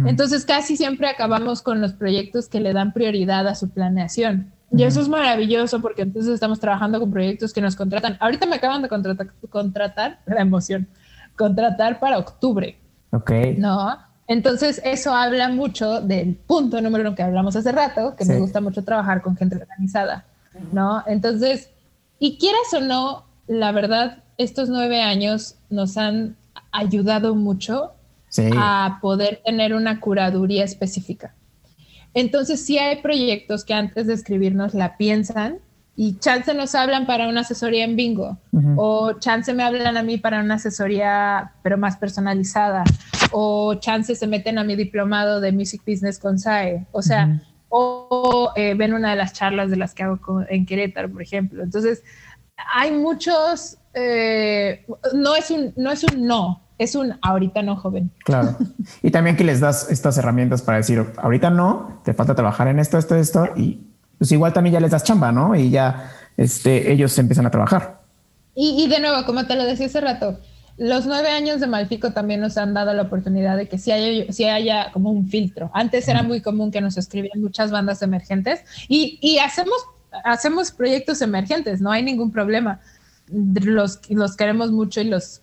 [0.05, 4.51] Entonces casi siempre acabamos con los proyectos que le dan prioridad a su planeación.
[4.71, 8.17] Y eso es maravilloso porque entonces estamos trabajando con proyectos que nos contratan.
[8.19, 10.87] Ahorita me acaban de contratar, contratar la emoción,
[11.35, 12.79] contratar para octubre.
[13.11, 13.31] Ok.
[13.57, 13.97] ¿No?
[14.27, 18.59] Entonces, eso habla mucho del punto número uno que hablamos hace rato, que me gusta
[18.59, 20.25] mucho trabajar con gente organizada,
[20.71, 21.03] ¿no?
[21.05, 21.69] Entonces,
[22.17, 26.35] y quieras o no, la verdad, estos nueve años nos han
[26.71, 27.91] ayudado mucho
[28.57, 31.33] a poder tener una curaduría específica.
[32.13, 35.59] Entonces, sí hay proyectos que antes de escribirnos la piensan
[35.95, 38.37] y chance nos hablan para una asesoría en bingo
[38.75, 42.83] o chance me hablan a mí para una asesoría pero más personalizada
[43.31, 48.51] o chance se meten a mi diplomado de Music Business con SAE, o sea, o
[48.55, 51.63] eh, ven una de las charlas de las que hago en Querétaro, por ejemplo.
[51.63, 52.03] Entonces,
[52.73, 58.11] hay muchos, eh, no, es un, no es un no, es un ahorita no, joven.
[58.23, 58.55] Claro.
[59.01, 62.79] Y también que les das estas herramientas para decir, ahorita no, te falta trabajar en
[62.79, 63.81] esto, esto, esto, y
[64.17, 65.55] pues igual también ya les das chamba, ¿no?
[65.55, 68.01] Y ya este, ellos empiezan a trabajar.
[68.55, 70.39] Y, y de nuevo, como te lo decía hace rato,
[70.77, 74.31] los nueve años de Malfico también nos han dado la oportunidad de que si haya,
[74.31, 75.71] si haya como un filtro.
[75.73, 79.77] Antes era muy común que nos escribieran muchas bandas emergentes y, y hacemos,
[80.23, 82.81] hacemos proyectos emergentes, no hay ningún problema.
[83.27, 85.41] Los, los queremos mucho y los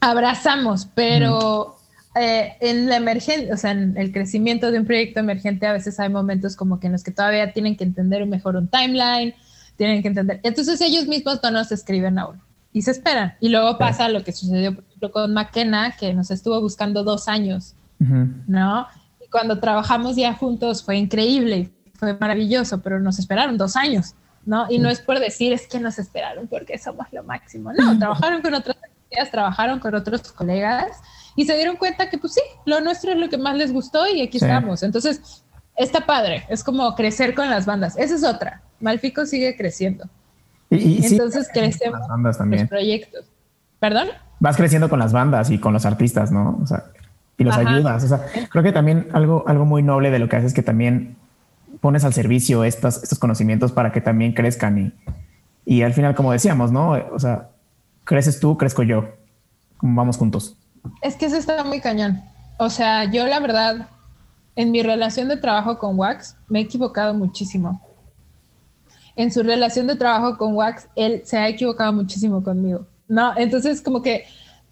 [0.00, 1.76] abrazamos, pero
[2.16, 6.00] eh, en la emergencia, o sea, en el crecimiento de un proyecto emergente a veces
[6.00, 9.32] hay momentos como que en los que todavía tienen que entender mejor un timeline,
[9.76, 10.40] tienen que entender.
[10.42, 12.40] Entonces ellos mismos no nos escriben aún
[12.72, 13.34] y se esperan.
[13.40, 17.28] Y luego pasa lo que sucedió, por ejemplo, con McKenna, que nos estuvo buscando dos
[17.28, 18.86] años, ¿no?
[19.24, 24.66] Y cuando trabajamos ya juntos fue increíble, fue maravilloso, pero nos esperaron dos años, ¿no?
[24.68, 28.42] Y no es por decir es que nos esperaron porque somos lo máximo, no, trabajaron
[28.42, 31.00] con otras actividades, trabajaron con otros colegas
[31.36, 34.06] y se dieron cuenta que pues sí, lo nuestro es lo que más les gustó
[34.08, 34.82] y aquí estamos.
[34.82, 35.44] Entonces,
[35.76, 37.96] está padre, es como crecer con las bandas.
[37.96, 38.62] Esa es otra.
[38.80, 40.04] Malfico sigue creciendo.
[40.70, 42.62] Y, Entonces crecemos las bandas también.
[42.62, 43.24] los proyectos.
[43.78, 44.08] ¿Perdón?
[44.38, 46.58] Vas creciendo con las bandas y con los artistas, ¿no?
[46.62, 46.84] O sea,
[47.38, 48.04] y los ayudas.
[48.04, 50.62] O sea, creo que también algo, algo muy noble de lo que haces es que
[50.62, 51.16] también
[51.80, 54.92] pones al servicio estos, estos conocimientos para que también crezcan y,
[55.64, 56.90] y al final, como decíamos, ¿no?
[57.12, 57.48] O sea,
[58.04, 59.08] creces tú, crezco yo.
[59.80, 60.56] Vamos juntos.
[61.02, 62.22] Es que eso está muy cañón.
[62.58, 63.88] O sea, yo la verdad,
[64.54, 67.80] en mi relación de trabajo con Wax, me he equivocado muchísimo.
[69.16, 73.32] En su relación de trabajo con Wax, él se ha equivocado muchísimo conmigo, ¿no?
[73.36, 74.24] Entonces, como que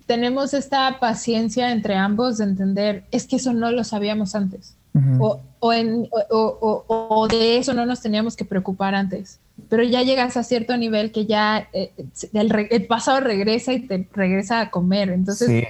[0.06, 4.74] tenemos esta paciencia entre ambos de entender, es que eso no lo sabíamos antes,
[5.20, 9.38] o, o, en, o, o, de eso no nos teníamos que preocupar antes,
[9.68, 11.92] pero ya llegas a cierto nivel que ya eh,
[12.32, 15.64] el, pasado regresa y te regresa a comer, entonces...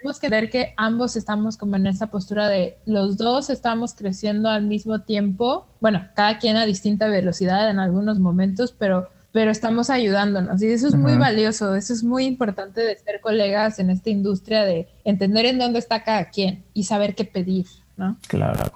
[0.00, 4.48] tenemos que ver que ambos estamos como en esa postura de los dos estamos creciendo
[4.48, 9.90] al mismo tiempo, bueno, cada quien a distinta velocidad en algunos momentos, pero pero estamos
[9.90, 14.10] ayudándonos y eso es muy valioso, eso es muy importante de ser colegas en esta
[14.10, 18.16] industria, de entender en dónde está cada quien y saber qué pedir, ¿no?
[18.26, 18.72] Claro.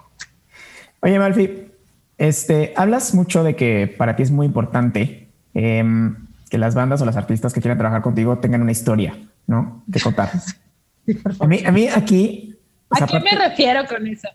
[1.00, 1.72] Oye, Malfi,
[2.18, 7.04] este, hablas mucho de que para ti es muy importante em, que las bandas o
[7.04, 9.18] las artistas que quieran trabajar contigo tengan una historia,
[9.48, 9.82] ¿no?
[9.92, 10.30] Que contar.
[11.40, 12.56] a, mí, a mí aquí...
[12.90, 14.28] ¿A qué me refiero con eso?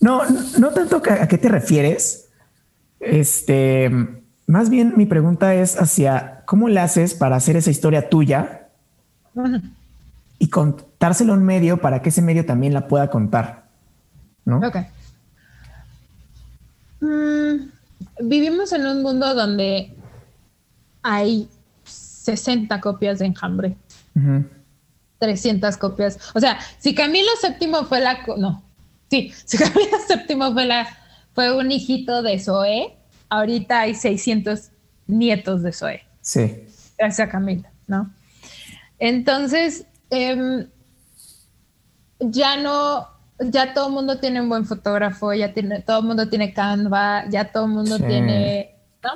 [0.00, 0.22] No,
[0.58, 2.28] no tanto a, a qué te refieres.
[3.00, 3.90] Este
[4.46, 8.68] más bien mi pregunta es hacia cómo le haces para hacer esa historia tuya
[10.38, 13.64] y contárselo a un medio para que ese medio también la pueda contar.
[14.44, 14.58] ¿no?
[14.58, 14.76] Ok.
[17.00, 17.70] Mm,
[18.20, 19.94] vivimos en un mundo donde
[21.02, 21.48] hay
[21.84, 23.76] 60 copias de enjambre.
[25.24, 26.18] 300 copias.
[26.34, 28.18] O sea, si Camilo VII fue la...
[28.36, 28.62] No,
[29.08, 30.86] sí, si Camilo VII fue la...
[31.34, 32.96] Fue un hijito de Zoe
[33.28, 34.70] ahorita hay 600
[35.06, 36.02] nietos de Zoe.
[36.20, 36.64] Sí.
[36.98, 38.12] Gracias a Camila, ¿no?
[38.98, 40.68] Entonces, em,
[42.20, 43.08] ya no,
[43.40, 47.28] ya todo el mundo tiene un buen fotógrafo, ya tiene, todo el mundo tiene Canva,
[47.28, 49.10] ya todo el mundo tiene, ¿no?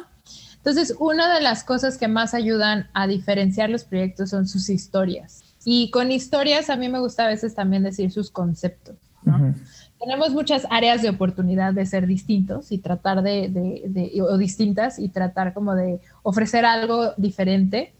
[0.56, 5.44] Entonces, una de las cosas que más ayudan a diferenciar los proyectos son sus historias.
[5.70, 9.54] Y con historias a mí me gusta a veces también decir sus conceptos, ¿no?
[10.00, 15.10] tenemos muchas áreas de oportunidad de ser distintos y tratar de, de, o distintas y
[15.10, 17.92] tratar como de ofrecer algo diferente.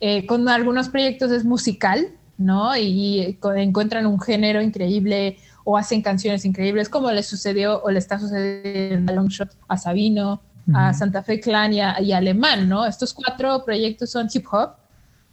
[0.00, 2.08] Eh, con algunos proyectos es musical,
[2.38, 2.76] ¿no?
[2.76, 8.18] Y, encuentran un género increíble o hacen canciones increíbles, como le sucedió o le está
[8.18, 10.40] sucediendo a Longshot, a Sabino,
[10.74, 12.84] a Santa Fe Clan y, a, Alemán, ¿no?
[12.84, 14.70] Estos cuatro proyectos son hip hop,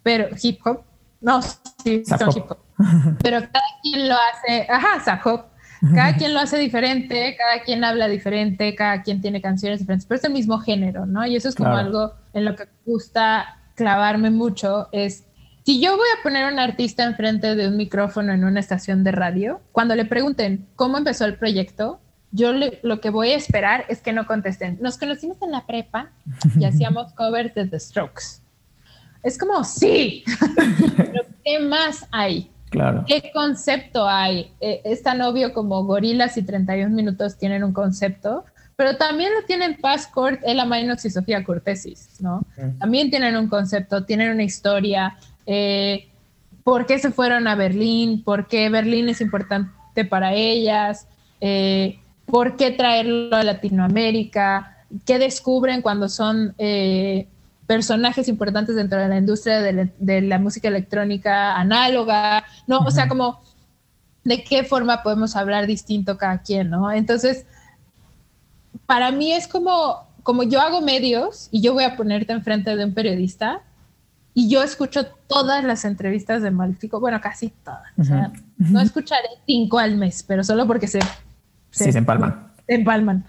[0.04, 0.84] pero hip hop,
[1.22, 2.58] no, sí, son hip hop.
[3.22, 5.46] Pero cada quien lo hace, ajá, Zahop,
[5.94, 10.18] cada quien lo hace diferente, cada quien habla diferente, cada quien tiene canciones diferentes, pero
[10.18, 11.26] es el mismo género, ¿no?
[11.26, 15.26] Y eso es como algo en lo que gusta clavarme mucho, es
[15.66, 19.04] si yo voy a poner a un artista enfrente de un micrófono en una estación
[19.04, 22.00] de radio, cuando le pregunten cómo empezó el proyecto,
[22.32, 24.78] yo lo que voy a esperar es que no contesten.
[24.82, 26.12] Nos conocimos en la prepa
[26.58, 28.42] y hacíamos covers de The Strokes.
[29.24, 30.24] Es como, sí,
[30.98, 32.50] pero ¿qué más hay?
[32.70, 33.04] Claro.
[33.08, 34.52] ¿Qué concepto hay?
[34.62, 38.46] Eh, es tan obvio como Gorilas y 31 Minutos tienen un concepto,
[38.76, 42.46] pero también lo tienen Passport, Ella Mainox y Sofía Cortesis, ¿no?
[42.80, 45.18] También tienen un concepto, tienen una historia.
[45.46, 46.08] Eh,
[46.64, 48.24] ¿Por qué se fueron a Berlín?
[48.24, 51.08] ¿Por qué Berlín es importante para ellas?
[51.42, 54.78] Eh, ¿Por qué traerlo a Latinoamérica?
[55.06, 56.54] ¿Qué descubren cuando son
[57.70, 62.80] personajes importantes dentro de la industria de, la música electrónica análoga, ¿no?
[62.80, 63.42] O sea, como
[64.24, 66.92] de qué forma podemos hablar distinto cada quien, ¿no?
[66.92, 67.46] Entonces,
[68.88, 72.86] para mí es como, como yo hago medios y yo voy a ponerte enfrente de
[72.86, 73.62] un periodista
[74.34, 77.84] y yo escucho todas las entrevistas de Malfico, bueno, casi todas.
[78.00, 81.02] o sea, no escucharé cinco al mes, pero solo porque se...
[81.70, 82.52] se sí, se empalman.
[82.66, 83.28] Se empalman.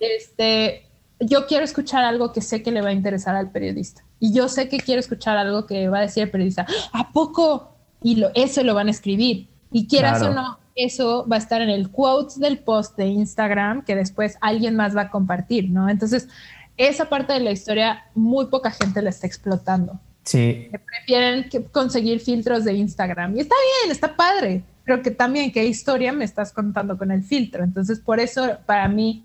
[0.00, 0.85] Este,
[1.20, 4.04] yo quiero escuchar algo que sé que le va a interesar al periodista.
[4.20, 7.76] Y yo sé que quiero escuchar algo que va a decir el periodista, ¿a poco?
[8.02, 9.48] Y lo, eso lo van a escribir.
[9.72, 13.84] Y quieras o no, eso va a estar en el quotes del post de Instagram
[13.84, 15.88] que después alguien más va a compartir, ¿no?
[15.88, 16.28] Entonces,
[16.76, 19.98] esa parte de la historia muy poca gente la está explotando.
[20.22, 20.68] Sí.
[20.86, 23.36] prefieren conseguir filtros de Instagram.
[23.36, 27.22] Y está bien, está padre, pero que también qué historia me estás contando con el
[27.22, 27.62] filtro.
[27.62, 29.24] Entonces, por eso, para mí,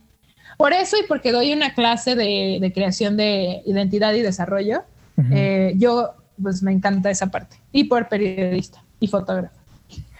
[0.57, 4.83] por eso y porque doy una clase de, creación de identidad y desarrollo,
[5.31, 7.57] eh, yo pues me encanta esa parte.
[7.71, 9.55] Y por periodista y fotógrafo.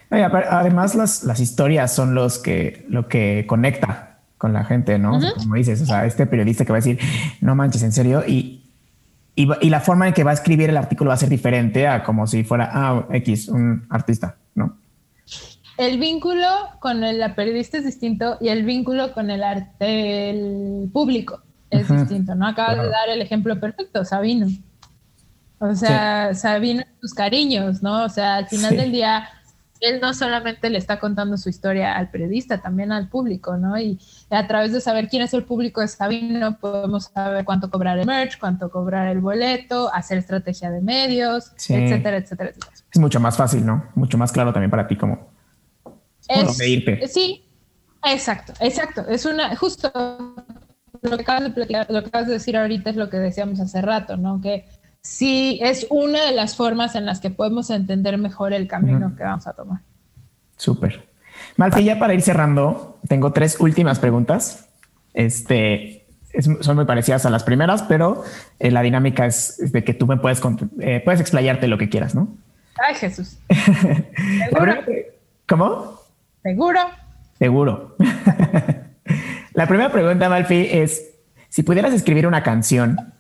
[0.10, 5.20] además, las, las historias son los que, lo que conecta con la gente, ¿no?
[5.38, 7.00] como dices, o sea, este periodista que va a decir,
[7.42, 8.64] no manches, en serio, y,
[9.36, 12.04] y, la forma en que va a escribir el artículo va a ser diferente a
[12.04, 14.78] como si fuera, ah, X, un artista, ¿no?
[15.78, 16.48] El vínculo
[16.80, 22.36] con el, periodista es distinto y el vínculo con el arte, el público es distinto,
[22.36, 22.48] ¿no?
[22.48, 24.48] Acaba de dar el ejemplo perfecto, Sabino.
[25.60, 28.04] O sea, Sabino, sus cariños, ¿no?
[28.04, 29.30] O sea, al final del día,
[29.80, 33.80] él no solamente le está contando su historia al periodista, también al público, ¿no?
[33.80, 34.00] Y
[34.30, 38.06] a través de saber quién es el público de Sabino, podemos saber cuánto cobrar el
[38.06, 42.78] merch, cuánto cobrar el boleto, hacer estrategia de medios, etcétera, etcétera, etcétera.
[42.92, 43.86] Es mucho más fácil, ¿no?
[43.96, 45.30] Mucho más claro también para ti como
[47.08, 47.44] Sí,
[48.04, 49.08] exacto, exacto.
[49.08, 49.92] Es una, justo
[51.02, 53.82] lo que acabas de lo que acabas de decir ahorita es lo que decíamos hace
[53.82, 54.42] rato, ¿no?
[54.42, 54.66] Que
[55.02, 59.24] sí es una de las formas en las que podemos entender mejor el camino que
[59.24, 59.82] vamos a tomar.
[60.58, 61.08] Súper.
[61.58, 64.68] Malfi, ya para ir cerrando, tengo tres últimas preguntas.
[65.14, 66.06] Este,
[66.62, 68.24] son muy parecidas a las primeras, pero
[68.60, 70.42] eh, la dinámica es, de que tú me puedes,
[70.80, 72.30] eh, puedes explayarte lo que quieras, ¿no?
[72.88, 73.38] Ay, Jesús.
[75.48, 76.01] ¿Cómo?
[76.44, 76.80] ¿Seguro?
[77.38, 77.96] Seguro.
[79.54, 81.12] la primera pregunta, Malfi, es,
[81.50, 83.14] si pudieras escribir una canción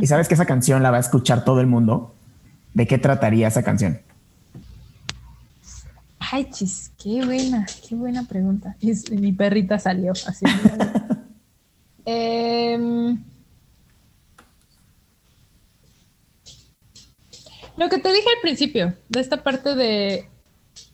[0.00, 2.14] y sabes que esa canción la va a escuchar todo el mundo,
[2.74, 4.00] ¿de qué trataría esa canción?
[6.18, 8.76] Ay, chis, qué buena, qué buena pregunta.
[9.10, 10.44] mi perrita salió así.
[12.04, 13.16] Em,
[17.76, 20.28] lo que te dije al principio, de esta parte de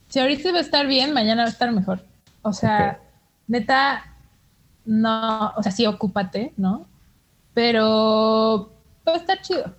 [0.09, 2.05] si ahorita va a estar bien, mañana va a estar mejor.
[2.43, 3.01] O sea,
[3.47, 4.05] neta,
[4.85, 6.87] no, o sea, sí, ocúpate, ¿no?
[7.55, 8.73] Pero
[9.07, 9.75] va a estar chido.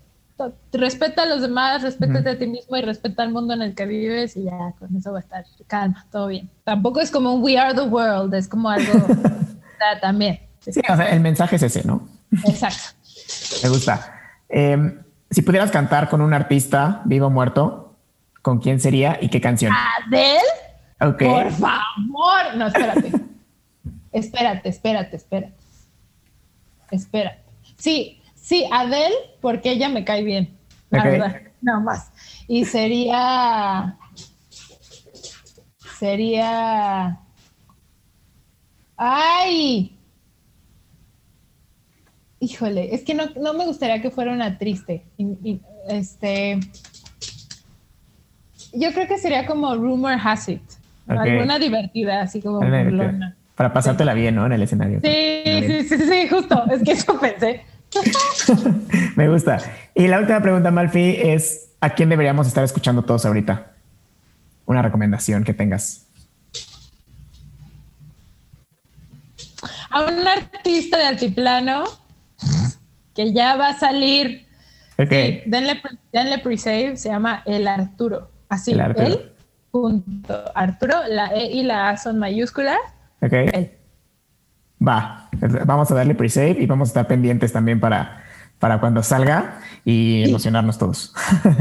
[0.72, 3.86] Respeta a los demás, respétate a ti mismo y respeta al mundo en el que
[3.86, 6.50] vives y ya con eso va a estar calma, todo bien.
[6.64, 8.94] Tampoco es como un We Are the World, es como algo
[10.02, 10.40] también.
[10.60, 12.08] Sí, o sea, el mensaje es ese, ¿no?
[12.46, 12.96] Exacto.
[13.64, 14.14] Me gusta.
[14.48, 17.89] Em, si pudieras cantar con un artista vivo o muerto,
[18.42, 19.74] ¿con quién sería y qué canción?
[19.74, 20.40] ¿Adele?
[21.02, 21.24] Ok.
[21.24, 22.56] Por favor.
[22.56, 23.12] No, espérate.
[24.12, 25.54] espérate, espérate, espérate.
[26.92, 27.44] Espérate.
[27.78, 30.58] Sí, sí, Adele, porque ella me cae bien.
[30.90, 32.12] La verdad, nada más.
[32.48, 33.98] Y sería.
[35.98, 37.20] Sería.
[38.98, 39.98] ¡Ay!
[42.42, 45.06] Híjole, es que no, no me gustaría que fuera una triste.
[45.90, 46.60] este.
[48.74, 50.62] Yo creo que sería como Rumor Has It.
[51.08, 52.60] Alguna divertida, así como
[53.56, 54.46] Para pasártela bien, ¿no?
[54.46, 55.00] En el escenario.
[55.02, 56.64] Sí, sí, sí, sí, justo.
[56.72, 57.66] es que eso pensé.
[59.16, 59.60] Me gusta.
[59.96, 63.72] Y la última pregunta, Malfi, es ¿a quién deberíamos estar escuchando todos ahorita?
[64.66, 66.06] Una recomendación que tengas.
[69.90, 71.86] A un artista de altiplano
[73.16, 74.48] que ya va a salir.
[75.00, 75.10] Ok.
[75.46, 78.30] denle, denle pre-save, se llama El Arturo.
[78.50, 79.22] Así, el Arturo.
[79.72, 82.78] punto Arturo, la E y la A son mayúsculas.
[83.22, 83.34] Ok.
[84.86, 85.30] Va,
[85.66, 88.24] vamos a darle pre-save y vamos a estar pendientes también para,
[88.60, 91.14] para cuando salga y emocionarnos todos.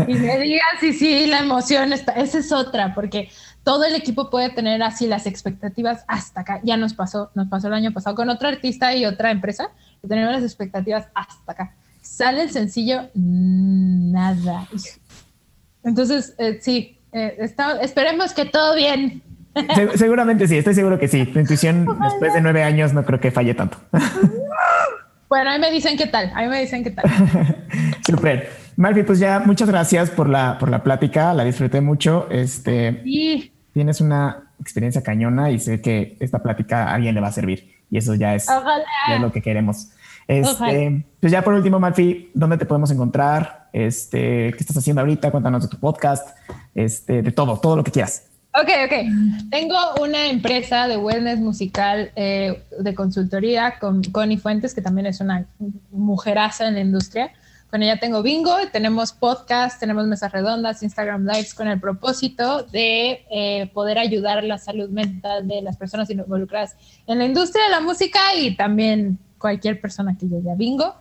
[0.06, 2.12] Y me digan si sí, la emoción está.
[2.12, 3.28] Esa es otra, porque
[3.64, 6.60] todo el equipo puede tener así las expectativas hasta acá.
[6.62, 9.68] Ya nos pasó, nos pasó el año pasado con otra artista y otra empresa,
[10.08, 11.74] tenemos las expectativas hasta acá.
[12.00, 14.66] Sale el sencillo, nada.
[15.88, 17.36] Entonces, eh, sí, eh,
[17.80, 19.22] esperemos que todo bien.
[19.96, 21.26] seguramente sí, estoy seguro que sí.
[21.26, 23.78] Tu intuición después de nueve años no creo que falle tanto.
[25.28, 27.04] bueno, ahí me dicen qué tal, ahí me dicen qué tal.
[28.06, 28.50] Super.
[28.76, 32.28] Malfi, pues ya muchas gracias por la, por la plática, la disfruté mucho.
[32.30, 33.02] Este,
[33.72, 37.78] Tienes una experiencia cañona y sé que esta plática a alguien le va a servir
[37.90, 38.46] y eso ya es,
[39.20, 39.88] lo que queremos.
[40.28, 43.70] Este, pues ya por último, Malfi, ¿dónde te podemos encontrar?
[43.72, 45.30] Este, ¿Qué estás haciendo ahorita?
[45.30, 46.36] Cuéntanos de tu podcast,
[46.74, 48.24] este, de todo, todo lo que quieras.
[48.54, 49.50] Ok, ok.
[49.50, 55.20] Tengo una empresa de wellness musical eh, de consultoría con Connie Fuentes, que también es
[55.20, 55.46] una
[55.90, 57.32] mujeraza en la industria.
[57.70, 63.26] Con ella tengo bingo, tenemos podcast, tenemos mesas redondas, Instagram Lives con el propósito de
[63.30, 66.76] eh, poder ayudar a la salud mental de las personas involucradas
[67.06, 70.94] en la industria de la música y también cualquier persona que llegue a bingo.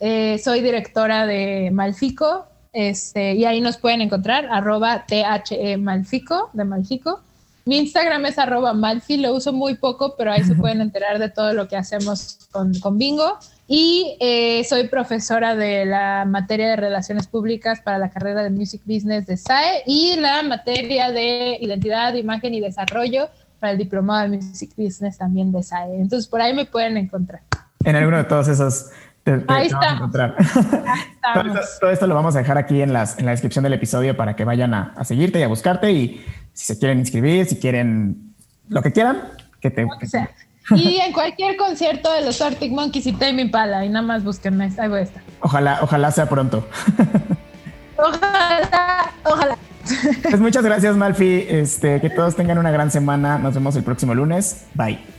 [0.00, 6.64] Eh, soy directora de Malfico este, y ahí nos pueden encontrar, arroba THE Malfico, de
[6.64, 7.20] Malfico.
[7.64, 11.30] Mi Instagram es arroba Malfi, lo uso muy poco, pero ahí se pueden enterar de
[11.30, 13.38] todo lo que hacemos con, con Bingo.
[13.66, 18.82] Y eh, soy profesora de la materia de Relaciones Públicas para la carrera de Music
[18.84, 23.28] Business de SAE y la materia de Identidad, Imagen y Desarrollo
[23.58, 25.96] para el Diplomado de Music Business también de SAE.
[25.96, 27.40] Entonces, por ahí me pueden encontrar.
[27.86, 28.90] En alguno de todos esos
[29.48, 29.98] ahí está.
[31.80, 34.36] todo, esto, lo vamos a dejar aquí en, las, en la descripción del episodio para
[34.36, 38.34] que vayan a, a, seguirte y a buscarte y si se quieren inscribir, si quieren
[38.68, 39.22] lo que quieran,
[39.60, 39.86] que te...
[40.70, 44.72] Y en cualquier concierto de los Arctic Monkeys y Tame Impala, y nada más búsquenme,
[44.78, 45.22] ahí voy a estar.
[45.40, 46.66] Ojalá, ojalá sea pronto.
[47.96, 49.56] ojalá, ojalá.
[50.22, 51.46] Pues muchas gracias, Malfi.
[51.48, 53.38] Este, que todos tengan una gran semana.
[53.38, 54.66] Nos vemos el próximo lunes.
[54.74, 55.15] Bye.